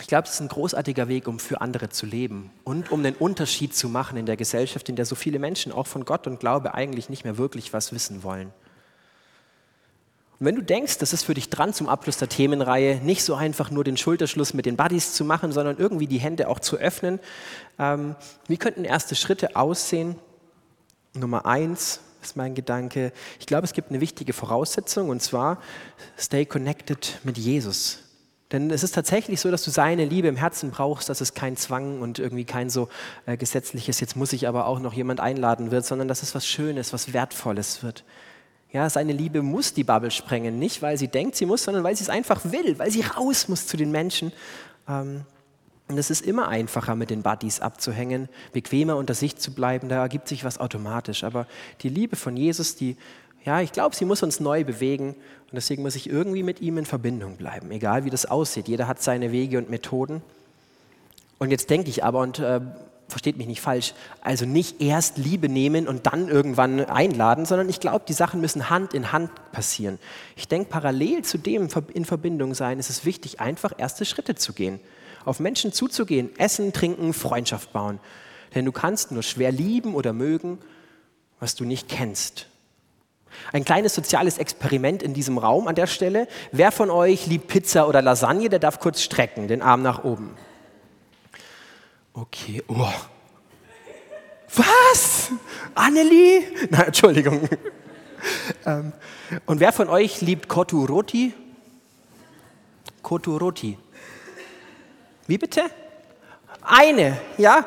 Ich 0.00 0.06
glaube, 0.06 0.28
es 0.28 0.34
ist 0.34 0.40
ein 0.40 0.48
großartiger 0.48 1.08
Weg, 1.08 1.26
um 1.26 1.38
für 1.38 1.60
andere 1.60 1.88
zu 1.88 2.06
leben 2.06 2.50
und 2.64 2.92
um 2.92 3.02
den 3.02 3.14
Unterschied 3.14 3.74
zu 3.74 3.88
machen 3.88 4.16
in 4.16 4.26
der 4.26 4.36
Gesellschaft, 4.36 4.88
in 4.88 4.96
der 4.96 5.04
so 5.04 5.14
viele 5.14 5.38
Menschen 5.38 5.72
auch 5.72 5.86
von 5.86 6.04
Gott 6.04 6.26
und 6.26 6.40
Glaube 6.40 6.74
eigentlich 6.74 7.08
nicht 7.08 7.24
mehr 7.24 7.36
wirklich 7.36 7.72
was 7.72 7.92
wissen 7.92 8.22
wollen. 8.22 8.52
Und 10.38 10.46
wenn 10.46 10.54
du 10.54 10.62
denkst, 10.62 10.98
das 10.98 11.12
ist 11.12 11.24
für 11.24 11.34
dich 11.34 11.50
dran 11.50 11.74
zum 11.74 11.88
Abschluss 11.88 12.16
der 12.18 12.28
Themenreihe, 12.28 13.00
nicht 13.02 13.24
so 13.24 13.34
einfach 13.34 13.72
nur 13.72 13.82
den 13.82 13.96
Schulterschluss 13.96 14.54
mit 14.54 14.66
den 14.66 14.76
Buddies 14.76 15.14
zu 15.14 15.24
machen, 15.24 15.50
sondern 15.50 15.78
irgendwie 15.78 16.06
die 16.06 16.18
Hände 16.18 16.48
auch 16.48 16.60
zu 16.60 16.76
öffnen, 16.76 17.18
ähm, 17.80 18.14
wie 18.46 18.56
könnten 18.56 18.84
erste 18.84 19.16
Schritte 19.16 19.56
aussehen? 19.56 20.14
Nummer 21.14 21.44
eins 21.44 22.00
ist 22.22 22.36
mein 22.36 22.54
Gedanke. 22.54 23.12
Ich 23.40 23.46
glaube, 23.46 23.64
es 23.64 23.72
gibt 23.72 23.90
eine 23.90 24.00
wichtige 24.00 24.32
Voraussetzung 24.32 25.08
und 25.08 25.20
zwar 25.22 25.60
stay 26.16 26.46
connected 26.46 27.18
mit 27.24 27.36
Jesus. 27.36 28.07
Denn 28.52 28.70
es 28.70 28.82
ist 28.82 28.94
tatsächlich 28.94 29.40
so, 29.40 29.50
dass 29.50 29.62
du 29.62 29.70
seine 29.70 30.06
Liebe 30.06 30.28
im 30.28 30.36
Herzen 30.36 30.70
brauchst, 30.70 31.10
dass 31.10 31.20
es 31.20 31.34
kein 31.34 31.56
Zwang 31.56 32.00
und 32.00 32.18
irgendwie 32.18 32.44
kein 32.44 32.70
so 32.70 32.88
äh, 33.26 33.36
gesetzliches, 33.36 34.00
jetzt 34.00 34.16
muss 34.16 34.32
ich 34.32 34.48
aber 34.48 34.66
auch 34.66 34.80
noch 34.80 34.94
jemand 34.94 35.20
einladen 35.20 35.70
wird, 35.70 35.84
sondern 35.84 36.08
dass 36.08 36.22
es 36.22 36.34
was 36.34 36.46
Schönes, 36.46 36.92
was 36.92 37.12
Wertvolles 37.12 37.82
wird. 37.82 38.04
Ja, 38.70 38.88
seine 38.88 39.12
Liebe 39.12 39.42
muss 39.42 39.74
die 39.74 39.84
Bubble 39.84 40.10
sprengen, 40.10 40.58
nicht 40.58 40.80
weil 40.82 40.96
sie 40.96 41.08
denkt, 41.08 41.36
sie 41.36 41.46
muss, 41.46 41.64
sondern 41.64 41.84
weil 41.84 41.96
sie 41.96 42.04
es 42.04 42.10
einfach 42.10 42.40
will, 42.44 42.78
weil 42.78 42.90
sie 42.90 43.02
raus 43.02 43.48
muss 43.48 43.66
zu 43.66 43.76
den 43.76 43.90
Menschen. 43.90 44.32
Ähm, 44.88 45.24
und 45.88 45.96
es 45.96 46.10
ist 46.10 46.20
immer 46.20 46.48
einfacher, 46.48 46.94
mit 46.94 47.08
den 47.08 47.22
Buddies 47.22 47.60
abzuhängen, 47.60 48.28
bequemer 48.52 48.96
unter 48.96 49.14
sich 49.14 49.36
zu 49.36 49.52
bleiben, 49.52 49.88
da 49.88 50.02
ergibt 50.02 50.28
sich 50.28 50.44
was 50.44 50.58
automatisch. 50.58 51.24
Aber 51.24 51.46
die 51.80 51.88
Liebe 51.88 52.16
von 52.16 52.36
Jesus, 52.36 52.76
die 52.76 52.96
ja, 53.48 53.62
ich 53.62 53.72
glaube, 53.72 53.96
sie 53.96 54.04
muss 54.04 54.22
uns 54.22 54.40
neu 54.40 54.62
bewegen 54.62 55.14
und 55.14 55.54
deswegen 55.54 55.82
muss 55.82 55.96
ich 55.96 56.10
irgendwie 56.10 56.42
mit 56.42 56.60
ihm 56.60 56.76
in 56.76 56.84
Verbindung 56.84 57.38
bleiben, 57.38 57.70
egal 57.70 58.04
wie 58.04 58.10
das 58.10 58.26
aussieht. 58.26 58.68
Jeder 58.68 58.86
hat 58.86 59.02
seine 59.02 59.32
Wege 59.32 59.56
und 59.56 59.70
Methoden. 59.70 60.20
Und 61.38 61.50
jetzt 61.50 61.70
denke 61.70 61.88
ich 61.88 62.04
aber, 62.04 62.18
und 62.18 62.40
äh, 62.40 62.60
versteht 63.08 63.38
mich 63.38 63.46
nicht 63.46 63.62
falsch, 63.62 63.94
also 64.20 64.44
nicht 64.44 64.82
erst 64.82 65.16
Liebe 65.16 65.48
nehmen 65.48 65.88
und 65.88 66.04
dann 66.04 66.28
irgendwann 66.28 66.84
einladen, 66.84 67.46
sondern 67.46 67.70
ich 67.70 67.80
glaube, 67.80 68.04
die 68.06 68.12
Sachen 68.12 68.42
müssen 68.42 68.68
Hand 68.68 68.92
in 68.92 69.12
Hand 69.12 69.30
passieren. 69.50 69.98
Ich 70.36 70.46
denke, 70.46 70.68
parallel 70.68 71.22
zu 71.22 71.38
dem 71.38 71.70
in 71.94 72.04
Verbindung 72.04 72.52
sein, 72.52 72.78
ist 72.78 72.90
es 72.90 73.06
wichtig, 73.06 73.40
einfach 73.40 73.72
erste 73.78 74.04
Schritte 74.04 74.34
zu 74.34 74.52
gehen. 74.52 74.78
Auf 75.24 75.40
Menschen 75.40 75.72
zuzugehen, 75.72 76.38
essen, 76.38 76.74
trinken, 76.74 77.14
Freundschaft 77.14 77.72
bauen. 77.72 77.98
Denn 78.54 78.66
du 78.66 78.72
kannst 78.72 79.10
nur 79.10 79.22
schwer 79.22 79.52
lieben 79.52 79.94
oder 79.94 80.12
mögen, 80.12 80.58
was 81.40 81.54
du 81.54 81.64
nicht 81.64 81.88
kennst. 81.88 82.47
Ein 83.52 83.64
kleines 83.64 83.94
soziales 83.94 84.38
Experiment 84.38 85.02
in 85.02 85.14
diesem 85.14 85.38
Raum 85.38 85.68
an 85.68 85.74
der 85.74 85.86
Stelle. 85.86 86.28
Wer 86.52 86.72
von 86.72 86.90
euch 86.90 87.26
liebt 87.26 87.48
Pizza 87.48 87.88
oder 87.88 88.02
Lasagne, 88.02 88.48
der 88.48 88.58
darf 88.58 88.80
kurz 88.80 89.02
strecken, 89.02 89.48
den 89.48 89.62
Arm 89.62 89.82
nach 89.82 90.04
oben. 90.04 90.36
Okay, 92.12 92.62
oh. 92.68 92.92
Was? 94.54 95.30
Annelie? 95.74 96.42
Nein, 96.70 96.86
Entschuldigung. 96.86 97.48
Ähm, 98.66 98.92
und 99.46 99.60
wer 99.60 99.72
von 99.72 99.88
euch 99.88 100.20
liebt 100.20 100.48
Koturoti? 100.48 101.32
Koturoti. 103.00 103.78
Wie 105.28 105.38
bitte? 105.38 105.62
Eine, 106.62 107.16
ja? 107.36 107.64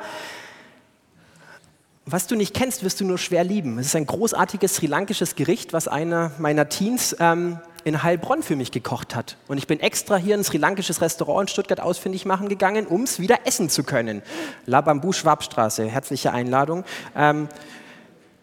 Was 2.07 2.25
du 2.25 2.35
nicht 2.35 2.55
kennst, 2.55 2.83
wirst 2.83 2.99
du 2.99 3.05
nur 3.05 3.19
schwer 3.19 3.43
lieben. 3.43 3.77
Es 3.77 3.87
ist 3.87 3.95
ein 3.95 4.07
großartiges 4.07 4.75
sri-lankisches 4.75 5.35
Gericht, 5.35 5.71
was 5.71 5.87
einer 5.87 6.31
meiner 6.39 6.67
Teens 6.67 7.15
ähm, 7.19 7.59
in 7.83 8.01
Heilbronn 8.01 8.41
für 8.41 8.55
mich 8.55 8.71
gekocht 8.71 9.15
hat. 9.15 9.37
Und 9.47 9.59
ich 9.59 9.67
bin 9.67 9.79
extra 9.79 10.15
hier 10.15 10.33
in 10.33 10.41
ein 10.41 10.43
sri-lankisches 10.43 11.01
Restaurant 11.01 11.47
in 11.47 11.53
Stuttgart 11.53 11.79
ausfindig 11.79 12.25
machen 12.25 12.49
gegangen, 12.49 12.87
um 12.87 13.03
es 13.03 13.19
wieder 13.19 13.45
essen 13.45 13.69
zu 13.69 13.83
können. 13.83 14.23
La 14.65 14.81
Bambou 14.81 15.13
Schwabstraße, 15.13 15.85
herzliche 15.85 16.33
Einladung. 16.33 16.85
Ähm, 17.15 17.47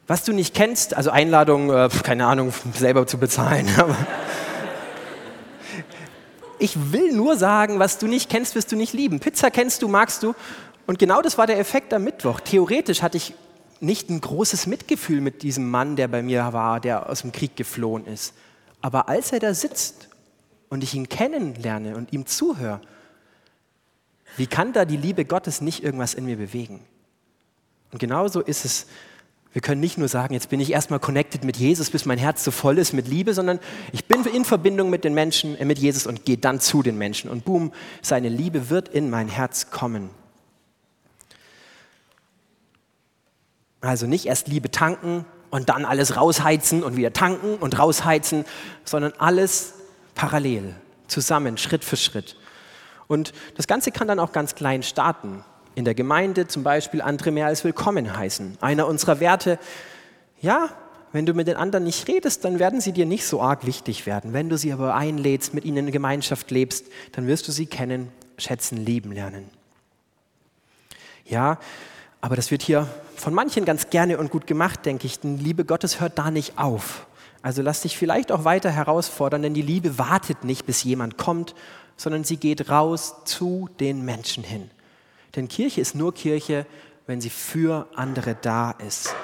was 0.06 0.22
du 0.22 0.32
nicht 0.32 0.54
kennst, 0.54 0.94
also 0.94 1.10
Einladung, 1.10 1.70
äh, 1.70 1.88
keine 2.04 2.26
Ahnung, 2.26 2.52
selber 2.74 3.08
zu 3.08 3.18
bezahlen. 3.18 3.68
ich 6.60 6.92
will 6.92 7.12
nur 7.12 7.36
sagen, 7.36 7.80
was 7.80 7.98
du 7.98 8.06
nicht 8.06 8.30
kennst, 8.30 8.54
wirst 8.54 8.70
du 8.70 8.76
nicht 8.76 8.92
lieben. 8.92 9.18
Pizza 9.18 9.50
kennst 9.50 9.82
du, 9.82 9.88
magst 9.88 10.22
du. 10.22 10.34
Und 10.86 11.00
genau 11.00 11.22
das 11.22 11.36
war 11.36 11.48
der 11.48 11.58
Effekt 11.58 11.92
am 11.92 12.04
Mittwoch. 12.04 12.38
Theoretisch 12.40 13.02
hatte 13.02 13.16
ich 13.16 13.34
nicht 13.80 14.10
ein 14.10 14.20
großes 14.20 14.66
Mitgefühl 14.66 15.20
mit 15.20 15.42
diesem 15.42 15.70
Mann, 15.70 15.96
der 15.96 16.08
bei 16.08 16.22
mir 16.22 16.52
war, 16.52 16.80
der 16.80 17.08
aus 17.08 17.22
dem 17.22 17.32
Krieg 17.32 17.56
geflohen 17.56 18.06
ist. 18.06 18.34
Aber 18.80 19.08
als 19.08 19.32
er 19.32 19.40
da 19.40 19.54
sitzt 19.54 20.08
und 20.68 20.82
ich 20.82 20.94
ihn 20.94 21.08
kennenlerne 21.08 21.96
und 21.96 22.12
ihm 22.12 22.26
zuhöre, 22.26 22.80
wie 24.36 24.46
kann 24.46 24.72
da 24.72 24.84
die 24.84 24.96
Liebe 24.96 25.24
Gottes 25.24 25.60
nicht 25.60 25.82
irgendwas 25.82 26.14
in 26.14 26.24
mir 26.24 26.36
bewegen? 26.36 26.80
Und 27.90 27.98
genauso 27.98 28.40
ist 28.40 28.64
es, 28.64 28.86
wir 29.52 29.62
können 29.62 29.80
nicht 29.80 29.98
nur 29.98 30.08
sagen, 30.08 30.34
jetzt 30.34 30.50
bin 30.50 30.60
ich 30.60 30.72
erstmal 30.72 31.00
connected 31.00 31.42
mit 31.42 31.56
Jesus, 31.56 31.90
bis 31.90 32.04
mein 32.04 32.18
Herz 32.18 32.44
so 32.44 32.50
voll 32.50 32.78
ist 32.78 32.92
mit 32.92 33.08
Liebe, 33.08 33.32
sondern 33.32 33.58
ich 33.92 34.04
bin 34.04 34.24
in 34.26 34.44
Verbindung 34.44 34.90
mit 34.90 35.04
den 35.04 35.14
Menschen, 35.14 35.56
äh, 35.56 35.64
mit 35.64 35.78
Jesus 35.78 36.06
und 36.06 36.24
gehe 36.24 36.36
dann 36.36 36.60
zu 36.60 36.82
den 36.82 36.98
Menschen. 36.98 37.30
Und 37.30 37.44
boom, 37.44 37.72
seine 38.02 38.28
Liebe 38.28 38.68
wird 38.70 38.88
in 38.88 39.10
mein 39.10 39.28
Herz 39.28 39.70
kommen. 39.70 40.10
Also 43.80 44.06
nicht 44.06 44.26
erst 44.26 44.48
Liebe 44.48 44.70
tanken 44.70 45.24
und 45.50 45.68
dann 45.68 45.84
alles 45.84 46.16
rausheizen 46.16 46.82
und 46.82 46.96
wieder 46.96 47.12
tanken 47.12 47.56
und 47.56 47.78
rausheizen, 47.78 48.44
sondern 48.84 49.12
alles 49.18 49.74
parallel, 50.14 50.74
zusammen, 51.06 51.58
Schritt 51.58 51.84
für 51.84 51.96
Schritt. 51.96 52.36
Und 53.06 53.32
das 53.56 53.66
Ganze 53.66 53.90
kann 53.90 54.08
dann 54.08 54.18
auch 54.18 54.32
ganz 54.32 54.54
klein 54.54 54.82
starten. 54.82 55.44
In 55.74 55.84
der 55.84 55.94
Gemeinde 55.94 56.48
zum 56.48 56.64
Beispiel 56.64 57.00
andere 57.00 57.30
mehr 57.30 57.46
als 57.46 57.64
willkommen 57.64 58.16
heißen. 58.16 58.58
Einer 58.60 58.86
unserer 58.86 59.20
Werte, 59.20 59.58
ja, 60.40 60.70
wenn 61.12 61.24
du 61.24 61.32
mit 61.32 61.46
den 61.46 61.56
anderen 61.56 61.84
nicht 61.84 62.06
redest, 62.08 62.44
dann 62.44 62.58
werden 62.58 62.80
sie 62.80 62.92
dir 62.92 63.06
nicht 63.06 63.24
so 63.24 63.40
arg 63.40 63.64
wichtig 63.64 64.04
werden. 64.04 64.32
Wenn 64.32 64.48
du 64.48 64.58
sie 64.58 64.72
aber 64.72 64.94
einlädst, 64.94 65.54
mit 65.54 65.64
ihnen 65.64 65.86
in 65.86 65.92
Gemeinschaft 65.92 66.50
lebst, 66.50 66.86
dann 67.12 67.26
wirst 67.26 67.48
du 67.48 67.52
sie 67.52 67.66
kennen, 67.66 68.12
schätzen, 68.36 68.84
lieben 68.84 69.12
lernen. 69.12 69.48
Ja, 71.24 71.58
aber 72.20 72.36
das 72.36 72.50
wird 72.50 72.62
hier 72.62 72.88
von 73.20 73.34
manchen 73.34 73.64
ganz 73.64 73.90
gerne 73.90 74.18
und 74.18 74.30
gut 74.30 74.46
gemacht, 74.46 74.86
denke 74.86 75.06
ich. 75.06 75.20
Denn 75.20 75.38
Liebe 75.38 75.64
Gottes 75.64 76.00
hört 76.00 76.18
da 76.18 76.30
nicht 76.30 76.58
auf. 76.58 77.06
Also 77.42 77.62
lass 77.62 77.82
dich 77.82 77.96
vielleicht 77.96 78.32
auch 78.32 78.44
weiter 78.44 78.70
herausfordern, 78.70 79.42
denn 79.42 79.54
die 79.54 79.62
Liebe 79.62 79.98
wartet 79.98 80.44
nicht, 80.44 80.66
bis 80.66 80.82
jemand 80.82 81.18
kommt, 81.18 81.54
sondern 81.96 82.24
sie 82.24 82.36
geht 82.36 82.70
raus 82.70 83.14
zu 83.24 83.68
den 83.80 84.04
Menschen 84.04 84.44
hin. 84.44 84.70
Denn 85.36 85.48
Kirche 85.48 85.80
ist 85.80 85.94
nur 85.94 86.14
Kirche, 86.14 86.66
wenn 87.06 87.20
sie 87.20 87.30
für 87.30 87.86
andere 87.94 88.36
da 88.40 88.72
ist. 88.72 89.14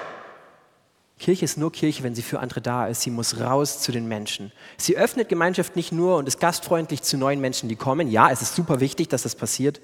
Kirche 1.17 1.45
ist 1.45 1.57
nur 1.57 1.71
Kirche, 1.71 2.03
wenn 2.03 2.15
sie 2.15 2.21
für 2.21 2.39
andere 2.39 2.61
da 2.61 2.87
ist. 2.87 3.01
Sie 3.01 3.11
muss 3.11 3.39
raus 3.39 3.79
zu 3.79 3.91
den 3.91 4.07
Menschen. 4.07 4.51
Sie 4.77 4.97
öffnet 4.97 5.29
Gemeinschaft 5.29 5.75
nicht 5.75 5.91
nur 5.91 6.17
und 6.17 6.27
ist 6.27 6.39
gastfreundlich 6.39 7.03
zu 7.03 7.17
neuen 7.17 7.39
Menschen, 7.39 7.69
die 7.69 7.77
kommen. 7.77 8.09
Ja, 8.09 8.29
es 8.29 8.41
ist 8.41 8.55
super 8.55 8.79
wichtig, 8.81 9.07
dass 9.07 9.23
das 9.23 9.35
passiert. 9.35 9.79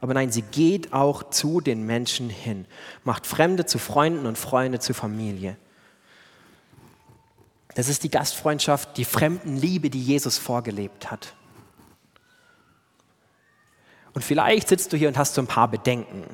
Aber 0.00 0.14
nein, 0.14 0.30
sie 0.30 0.42
geht 0.42 0.92
auch 0.92 1.30
zu 1.30 1.60
den 1.60 1.84
Menschen 1.84 2.30
hin, 2.30 2.66
macht 3.04 3.26
Fremde 3.26 3.66
zu 3.66 3.78
Freunden 3.78 4.26
und 4.26 4.38
Freunde 4.38 4.78
zu 4.78 4.94
Familie. 4.94 5.56
Das 7.74 7.88
ist 7.88 8.02
die 8.02 8.10
Gastfreundschaft, 8.10 8.96
die 8.96 9.04
Fremdenliebe, 9.04 9.90
die 9.90 10.02
Jesus 10.02 10.38
vorgelebt 10.38 11.10
hat. 11.10 11.34
Und 14.14 14.22
vielleicht 14.24 14.68
sitzt 14.68 14.92
du 14.92 14.96
hier 14.96 15.08
und 15.08 15.18
hast 15.18 15.34
so 15.34 15.42
ein 15.42 15.46
paar 15.46 15.68
Bedenken. 15.68 16.24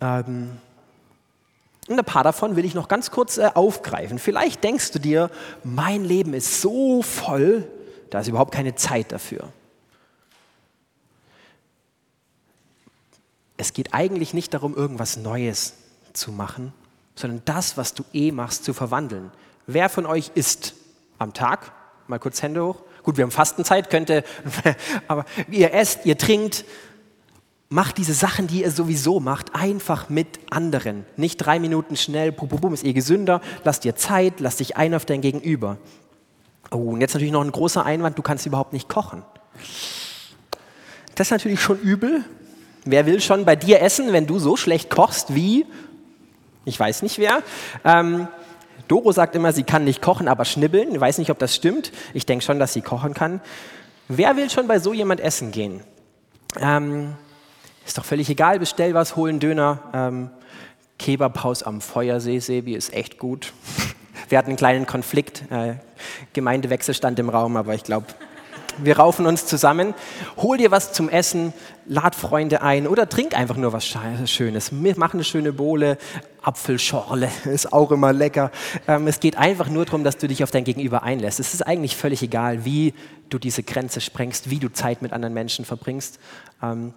Ähm, 0.00 0.58
und 1.88 1.98
ein 1.98 2.04
paar 2.04 2.24
davon 2.24 2.56
will 2.56 2.64
ich 2.64 2.74
noch 2.74 2.88
ganz 2.88 3.10
kurz 3.10 3.38
äh, 3.38 3.50
aufgreifen. 3.54 4.18
Vielleicht 4.18 4.62
denkst 4.62 4.92
du 4.92 4.98
dir, 4.98 5.30
mein 5.64 6.04
Leben 6.04 6.34
ist 6.34 6.60
so 6.60 7.02
voll, 7.02 7.66
da 8.10 8.20
ist 8.20 8.28
überhaupt 8.28 8.52
keine 8.52 8.74
Zeit 8.74 9.12
dafür. 9.12 9.52
Es 13.58 13.74
geht 13.74 13.92
eigentlich 13.92 14.32
nicht 14.32 14.54
darum, 14.54 14.74
irgendwas 14.74 15.18
Neues 15.18 15.74
zu 16.14 16.32
machen, 16.32 16.72
sondern 17.14 17.42
das, 17.44 17.76
was 17.76 17.92
du 17.92 18.04
eh 18.14 18.32
machst, 18.32 18.64
zu 18.64 18.72
verwandeln. 18.72 19.30
Wer 19.66 19.88
von 19.90 20.06
euch 20.06 20.30
isst 20.34 20.74
am 21.18 21.34
Tag? 21.34 21.72
Mal 22.06 22.18
kurz 22.18 22.40
Hände 22.40 22.64
hoch. 22.64 22.82
Gut, 23.02 23.16
wir 23.16 23.24
haben 23.24 23.30
Fastenzeit, 23.30 23.90
könnte, 23.90 24.24
aber 25.08 25.24
ihr 25.50 25.74
esst, 25.74 26.06
ihr 26.06 26.16
trinkt, 26.16 26.64
macht 27.68 27.98
diese 27.98 28.14
Sachen, 28.14 28.46
die 28.46 28.62
ihr 28.62 28.70
sowieso 28.70 29.20
macht, 29.20 29.54
einfach 29.54 30.08
mit 30.08 30.38
anderen. 30.50 31.04
Nicht 31.16 31.36
drei 31.38 31.58
Minuten 31.58 31.96
schnell, 31.96 32.32
bum, 32.32 32.48
bum, 32.48 32.60
bum, 32.60 32.74
ist 32.74 32.84
eh 32.84 32.92
gesünder. 32.92 33.40
Lass 33.64 33.80
dir 33.80 33.96
Zeit, 33.96 34.40
lass 34.40 34.56
dich 34.56 34.76
ein 34.76 34.94
auf 34.94 35.04
dein 35.04 35.20
Gegenüber. 35.20 35.76
Oh, 36.70 36.92
und 36.92 37.00
jetzt 37.00 37.14
natürlich 37.14 37.32
noch 37.32 37.44
ein 37.44 37.52
großer 37.52 37.84
Einwand, 37.84 38.16
du 38.16 38.22
kannst 38.22 38.46
überhaupt 38.46 38.72
nicht 38.72 38.88
kochen. 38.88 39.22
Das 41.14 41.26
ist 41.26 41.30
natürlich 41.32 41.60
schon 41.60 41.80
übel, 41.80 42.24
Wer 42.90 43.04
will 43.04 43.20
schon 43.20 43.44
bei 43.44 43.54
dir 43.54 43.82
essen, 43.82 44.14
wenn 44.14 44.26
du 44.26 44.38
so 44.38 44.56
schlecht 44.56 44.88
kochst 44.88 45.34
wie, 45.34 45.66
ich 46.64 46.80
weiß 46.80 47.02
nicht 47.02 47.18
wer. 47.18 47.42
Ähm, 47.84 48.28
Doro 48.88 49.12
sagt 49.12 49.34
immer, 49.36 49.52
sie 49.52 49.62
kann 49.62 49.84
nicht 49.84 50.00
kochen, 50.00 50.26
aber 50.26 50.46
schnibbeln. 50.46 50.94
Ich 50.94 51.00
weiß 51.00 51.18
nicht, 51.18 51.30
ob 51.30 51.38
das 51.38 51.54
stimmt. 51.54 51.92
Ich 52.14 52.24
denke 52.24 52.42
schon, 52.42 52.58
dass 52.58 52.72
sie 52.72 52.80
kochen 52.80 53.12
kann. 53.12 53.42
Wer 54.08 54.38
will 54.38 54.48
schon 54.48 54.66
bei 54.66 54.78
so 54.78 54.94
jemand 54.94 55.20
essen 55.20 55.52
gehen? 55.52 55.82
Ähm, 56.58 57.14
ist 57.84 57.98
doch 57.98 58.06
völlig 58.06 58.30
egal, 58.30 58.58
bestell 58.58 58.94
was, 58.94 59.16
hol 59.16 59.28
einen 59.28 59.38
Döner. 59.40 59.80
Ähm, 59.92 60.30
Kebabhaus 60.98 61.62
am 61.62 61.82
Feuersee, 61.82 62.38
Sebi, 62.38 62.74
ist 62.74 62.94
echt 62.94 63.18
gut. 63.18 63.52
Wir 64.30 64.38
hatten 64.38 64.48
einen 64.48 64.56
kleinen 64.56 64.86
Konflikt, 64.86 65.44
äh, 65.50 65.74
Gemeindewechselstand 66.32 67.18
im 67.18 67.28
Raum, 67.28 67.58
aber 67.58 67.74
ich 67.74 67.84
glaube, 67.84 68.06
wir 68.82 68.98
raufen 68.98 69.26
uns 69.26 69.46
zusammen. 69.46 69.94
Hol 70.36 70.58
dir 70.58 70.70
was 70.70 70.92
zum 70.92 71.08
Essen, 71.08 71.52
lad 71.86 72.14
Freunde 72.14 72.62
ein 72.62 72.86
oder 72.86 73.08
trink 73.08 73.36
einfach 73.36 73.56
nur 73.56 73.72
was 73.72 73.86
Schönes. 73.86 74.72
Mach 74.72 75.14
eine 75.14 75.24
schöne 75.24 75.52
Bohle, 75.52 75.98
Apfelschorle 76.42 77.30
ist 77.44 77.72
auch 77.72 77.90
immer 77.90 78.12
lecker. 78.12 78.50
Ähm, 78.86 79.06
es 79.06 79.20
geht 79.20 79.36
einfach 79.36 79.68
nur 79.68 79.84
darum, 79.84 80.04
dass 80.04 80.16
du 80.16 80.28
dich 80.28 80.42
auf 80.42 80.50
dein 80.50 80.64
Gegenüber 80.64 81.02
einlässt. 81.02 81.40
Es 81.40 81.54
ist 81.54 81.66
eigentlich 81.66 81.96
völlig 81.96 82.22
egal, 82.22 82.64
wie 82.64 82.94
du 83.28 83.38
diese 83.38 83.62
Grenze 83.62 84.00
sprengst, 84.00 84.50
wie 84.50 84.58
du 84.58 84.72
Zeit 84.72 85.02
mit 85.02 85.12
anderen 85.12 85.34
Menschen 85.34 85.64
verbringst. 85.64 86.18
Ähm, 86.62 86.94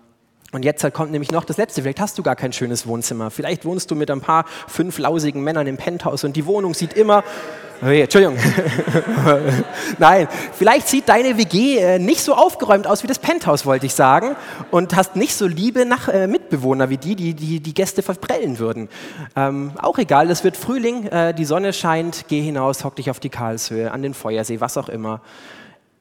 und 0.52 0.65
jetzt 0.65 0.86
kommt 0.94 1.12
nämlich 1.12 1.32
noch 1.32 1.46
das 1.46 1.58
Letzte. 1.58 1.82
Vielleicht 1.82 2.02
hast 2.02 2.17
du 2.17 2.24
gar 2.24 2.36
kein 2.36 2.52
schönes 2.52 2.86
Wohnzimmer. 2.86 3.32
Vielleicht 3.32 3.63
wohnst 3.63 3.89
du 3.89 3.96
mit 3.96 4.12
ein 4.12 4.20
paar 4.20 4.46
fünf 4.67 4.98
lausigen 4.98 5.41
Männern 5.41 5.65
im 5.65 5.78
Penthouse 5.78 6.26
und 6.26 6.36
die 6.36 6.46
Wohnung 6.46 6.74
sieht 6.74 6.94
immer. 6.94 7.24
Entschuldigung. 7.82 8.38
Nein, 9.98 10.28
vielleicht 10.54 10.88
sieht 10.88 11.10
deine 11.10 11.38
WG 11.38 11.78
äh, 11.78 12.00
nicht 12.00 12.22
so 12.22 12.36
aufgeräumt 12.36 12.86
aus 12.86 13.02
wie 13.02 13.08
das 13.08 13.17
Penthouse, 13.17 13.65
wollte 13.65 13.88
ich 13.88 13.96
sagen. 13.96 14.36
Und 14.70 14.96
hast 14.96 15.15
nicht 15.15 15.36
so 15.36 15.48
liebe 15.48 15.86
Nach 15.86 16.08
äh, 16.08 16.28
Mitbewohner 16.28 16.89
wie 16.89 16.98
die, 16.98 17.15
die, 17.15 17.34
die 17.34 17.60
die 17.60 17.74
Gäste 17.74 18.04
verprellen 18.04 18.60
würden. 18.60 18.88
Ähm, 19.36 19.72
auch 19.82 19.98
egal, 19.98 20.30
es 20.30 20.44
wird 20.44 20.58
Frühling, 20.58 21.08
äh, 21.08 21.34
die 21.34 21.46
Sonne 21.46 21.74
scheint, 21.74 22.26
geh 22.28 22.41
hinaus, 22.41 22.84
hock 22.84 22.96
dich 22.98 23.10
auf 23.10 23.20
die 23.20 23.30
Karlshöhe, 23.30 23.91
an 23.91 24.04
den 24.04 24.13
Feuersee, 24.13 24.60
was 24.60 24.78
auch 24.78 24.89
immer. 24.89 25.22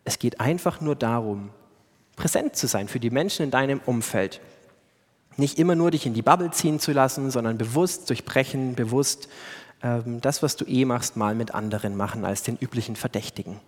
Es 0.05 0.19
geht 0.19 0.39
einfach 0.39 0.83
nur 0.83 0.97
darum, 0.97 1.49
präsent 2.17 2.57
zu 2.57 2.67
sein 2.67 2.89
für 2.89 3.01
die 3.01 3.11
Menschen 3.11 3.45
in 3.45 3.51
deinem 3.51 3.81
Umfeld. 3.87 4.41
Nicht 5.37 5.59
immer 5.59 5.75
nur 5.75 5.91
dich 5.91 6.05
in 6.05 6.13
die 6.13 6.23
Bubble 6.23 6.51
ziehen 6.51 6.81
zu 6.81 6.93
lassen, 6.93 7.31
sondern 7.31 7.57
bewusst 7.57 8.11
durchbrechen, 8.11 8.75
bewusst 8.75 9.29
ähm, 9.83 10.21
das, 10.21 10.43
was 10.43 10.57
du 10.57 10.65
eh 10.67 10.85
machst, 10.85 11.17
mal 11.17 11.35
mit 11.35 11.55
anderen 11.55 11.97
machen 11.97 12.25
als 12.25 12.43
den 12.43 12.57
üblichen 12.57 12.97
Verdächtigen. 12.97 13.61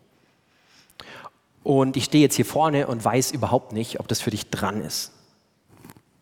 Und 1.62 1.96
ich 1.96 2.04
stehe 2.04 2.22
jetzt 2.22 2.34
hier 2.34 2.44
vorne 2.44 2.86
und 2.86 3.04
weiß 3.04 3.30
überhaupt 3.30 3.72
nicht, 3.72 4.00
ob 4.00 4.08
das 4.08 4.20
für 4.20 4.30
dich 4.30 4.50
dran 4.50 4.80
ist, 4.82 5.12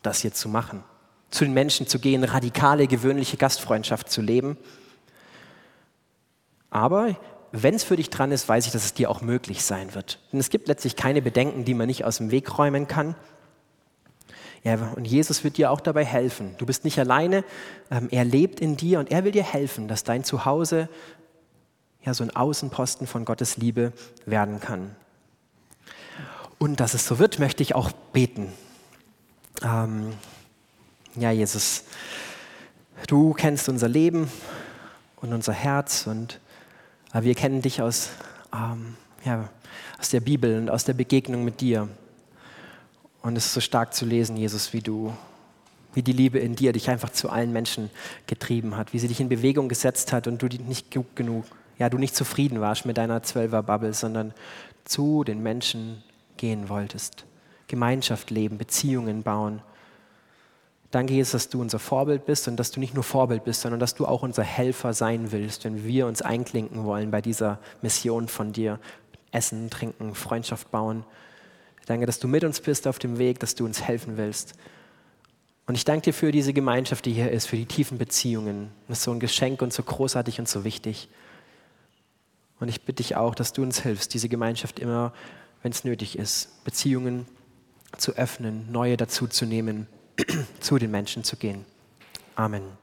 das 0.02 0.20
hier 0.20 0.32
zu 0.32 0.48
machen. 0.48 0.84
Zu 1.30 1.44
den 1.44 1.54
Menschen 1.54 1.86
zu 1.86 1.98
gehen, 1.98 2.24
radikale, 2.24 2.86
gewöhnliche 2.86 3.36
Gastfreundschaft 3.36 4.10
zu 4.10 4.20
leben. 4.20 4.58
Aber 6.70 7.16
wenn 7.52 7.74
es 7.74 7.84
für 7.84 7.96
dich 7.96 8.10
dran 8.10 8.32
ist, 8.32 8.48
weiß 8.48 8.66
ich, 8.66 8.72
dass 8.72 8.84
es 8.84 8.94
dir 8.94 9.10
auch 9.10 9.22
möglich 9.22 9.64
sein 9.64 9.94
wird. 9.94 10.18
Denn 10.32 10.40
es 10.40 10.50
gibt 10.50 10.68
letztlich 10.68 10.96
keine 10.96 11.22
Bedenken, 11.22 11.64
die 11.64 11.74
man 11.74 11.86
nicht 11.86 12.04
aus 12.04 12.18
dem 12.18 12.30
Weg 12.30 12.58
räumen 12.58 12.86
kann. 12.86 13.16
Ja, 14.62 14.92
und 14.94 15.06
Jesus 15.06 15.42
wird 15.42 15.56
dir 15.56 15.70
auch 15.70 15.80
dabei 15.80 16.04
helfen. 16.04 16.54
Du 16.58 16.66
bist 16.66 16.84
nicht 16.84 16.98
alleine, 16.98 17.44
ähm, 17.90 18.08
er 18.10 18.24
lebt 18.24 18.60
in 18.60 18.76
dir 18.76 18.98
und 18.98 19.10
er 19.10 19.24
will 19.24 19.32
dir 19.32 19.42
helfen, 19.42 19.88
dass 19.88 20.04
dein 20.04 20.22
Zuhause 20.22 20.88
ja 22.04 22.12
so 22.12 22.24
ein 22.24 22.34
Außenposten 22.34 23.06
von 23.06 23.24
Gottes 23.24 23.56
Liebe 23.56 23.92
werden 24.26 24.60
kann. 24.60 24.94
Und 26.58 26.80
dass 26.80 26.92
es 26.92 27.06
so 27.06 27.18
wird, 27.18 27.38
möchte 27.38 27.62
ich 27.62 27.74
auch 27.74 27.90
beten. 28.12 28.52
Ähm, 29.62 30.12
ja, 31.16 31.30
Jesus, 31.30 31.84
du 33.06 33.32
kennst 33.32 33.68
unser 33.70 33.88
Leben 33.88 34.30
und 35.16 35.32
unser 35.32 35.54
Herz 35.54 36.06
und 36.06 36.38
aber 37.12 37.24
wir 37.24 37.34
kennen 37.34 37.60
dich 37.60 37.82
aus, 37.82 38.10
ähm, 38.54 38.96
ja, 39.24 39.48
aus 39.98 40.10
der 40.10 40.20
Bibel 40.20 40.58
und 40.58 40.70
aus 40.70 40.84
der 40.84 40.94
Begegnung 40.94 41.44
mit 41.44 41.60
dir. 41.60 41.88
Und 43.22 43.36
es 43.36 43.46
ist 43.46 43.54
so 43.54 43.60
stark 43.60 43.94
zu 43.94 44.06
lesen, 44.06 44.36
Jesus, 44.36 44.72
wie 44.72 44.80
du, 44.80 45.12
wie 45.92 46.02
die 46.02 46.12
Liebe 46.12 46.38
in 46.38 46.56
dir 46.56 46.72
dich 46.72 46.88
einfach 46.88 47.10
zu 47.10 47.30
allen 47.30 47.52
Menschen 47.52 47.90
getrieben 48.26 48.76
hat, 48.76 48.92
wie 48.92 48.98
sie 48.98 49.08
dich 49.08 49.20
in 49.20 49.28
Bewegung 49.28 49.68
gesetzt 49.68 50.12
hat 50.12 50.26
und 50.26 50.40
du 50.40 50.46
nicht 50.46 50.90
genug, 51.14 51.44
ja, 51.78 51.88
du 51.88 51.98
nicht 51.98 52.14
zufrieden 52.14 52.60
warst 52.60 52.86
mit 52.86 52.96
deiner 52.96 53.22
Zwölfer-Bubble, 53.22 53.92
sondern 53.92 54.32
zu 54.84 55.24
den 55.24 55.42
Menschen 55.42 56.02
gehen 56.36 56.68
wolltest. 56.68 57.24
Gemeinschaft 57.68 58.30
leben, 58.30 58.58
Beziehungen 58.58 59.22
bauen. 59.22 59.62
Danke, 60.90 61.14
Jesus, 61.14 61.32
dass 61.32 61.48
du 61.48 61.60
unser 61.60 61.78
Vorbild 61.78 62.26
bist 62.26 62.48
und 62.48 62.56
dass 62.56 62.72
du 62.72 62.80
nicht 62.80 62.94
nur 62.94 63.04
Vorbild 63.04 63.44
bist, 63.44 63.60
sondern 63.60 63.78
dass 63.78 63.94
du 63.94 64.06
auch 64.06 64.22
unser 64.22 64.42
Helfer 64.42 64.92
sein 64.92 65.30
willst, 65.30 65.64
wenn 65.64 65.84
wir 65.84 66.06
uns 66.08 66.20
einklinken 66.20 66.84
wollen 66.84 67.12
bei 67.12 67.20
dieser 67.20 67.60
Mission 67.80 68.26
von 68.26 68.52
dir. 68.52 68.80
Essen, 69.30 69.70
trinken, 69.70 70.16
Freundschaft 70.16 70.72
bauen. 70.72 71.04
Danke, 71.90 72.06
dass 72.06 72.20
du 72.20 72.28
mit 72.28 72.44
uns 72.44 72.60
bist 72.60 72.86
auf 72.86 73.00
dem 73.00 73.18
Weg, 73.18 73.40
dass 73.40 73.56
du 73.56 73.64
uns 73.64 73.82
helfen 73.82 74.16
willst. 74.16 74.52
Und 75.66 75.74
ich 75.74 75.84
danke 75.84 76.02
dir 76.02 76.12
für 76.12 76.30
diese 76.30 76.52
Gemeinschaft, 76.52 77.04
die 77.04 77.12
hier 77.12 77.32
ist, 77.32 77.46
für 77.46 77.56
die 77.56 77.66
tiefen 77.66 77.98
Beziehungen. 77.98 78.70
Das 78.86 78.98
ist 78.98 79.04
so 79.04 79.10
ein 79.10 79.18
Geschenk 79.18 79.60
und 79.60 79.72
so 79.72 79.82
großartig 79.82 80.38
und 80.38 80.48
so 80.48 80.62
wichtig. 80.62 81.08
Und 82.60 82.68
ich 82.68 82.82
bitte 82.82 83.02
dich 83.02 83.16
auch, 83.16 83.34
dass 83.34 83.52
du 83.52 83.62
uns 83.62 83.80
hilfst, 83.82 84.14
diese 84.14 84.28
Gemeinschaft 84.28 84.78
immer, 84.78 85.12
wenn 85.64 85.72
es 85.72 85.82
nötig 85.82 86.16
ist, 86.16 86.62
Beziehungen 86.62 87.26
zu 87.98 88.12
öffnen, 88.12 88.70
neue 88.70 88.96
dazuzunehmen 88.96 89.88
zu 90.60 90.78
den 90.78 90.92
Menschen 90.92 91.24
zu 91.24 91.34
gehen. 91.34 91.64
Amen. 92.36 92.79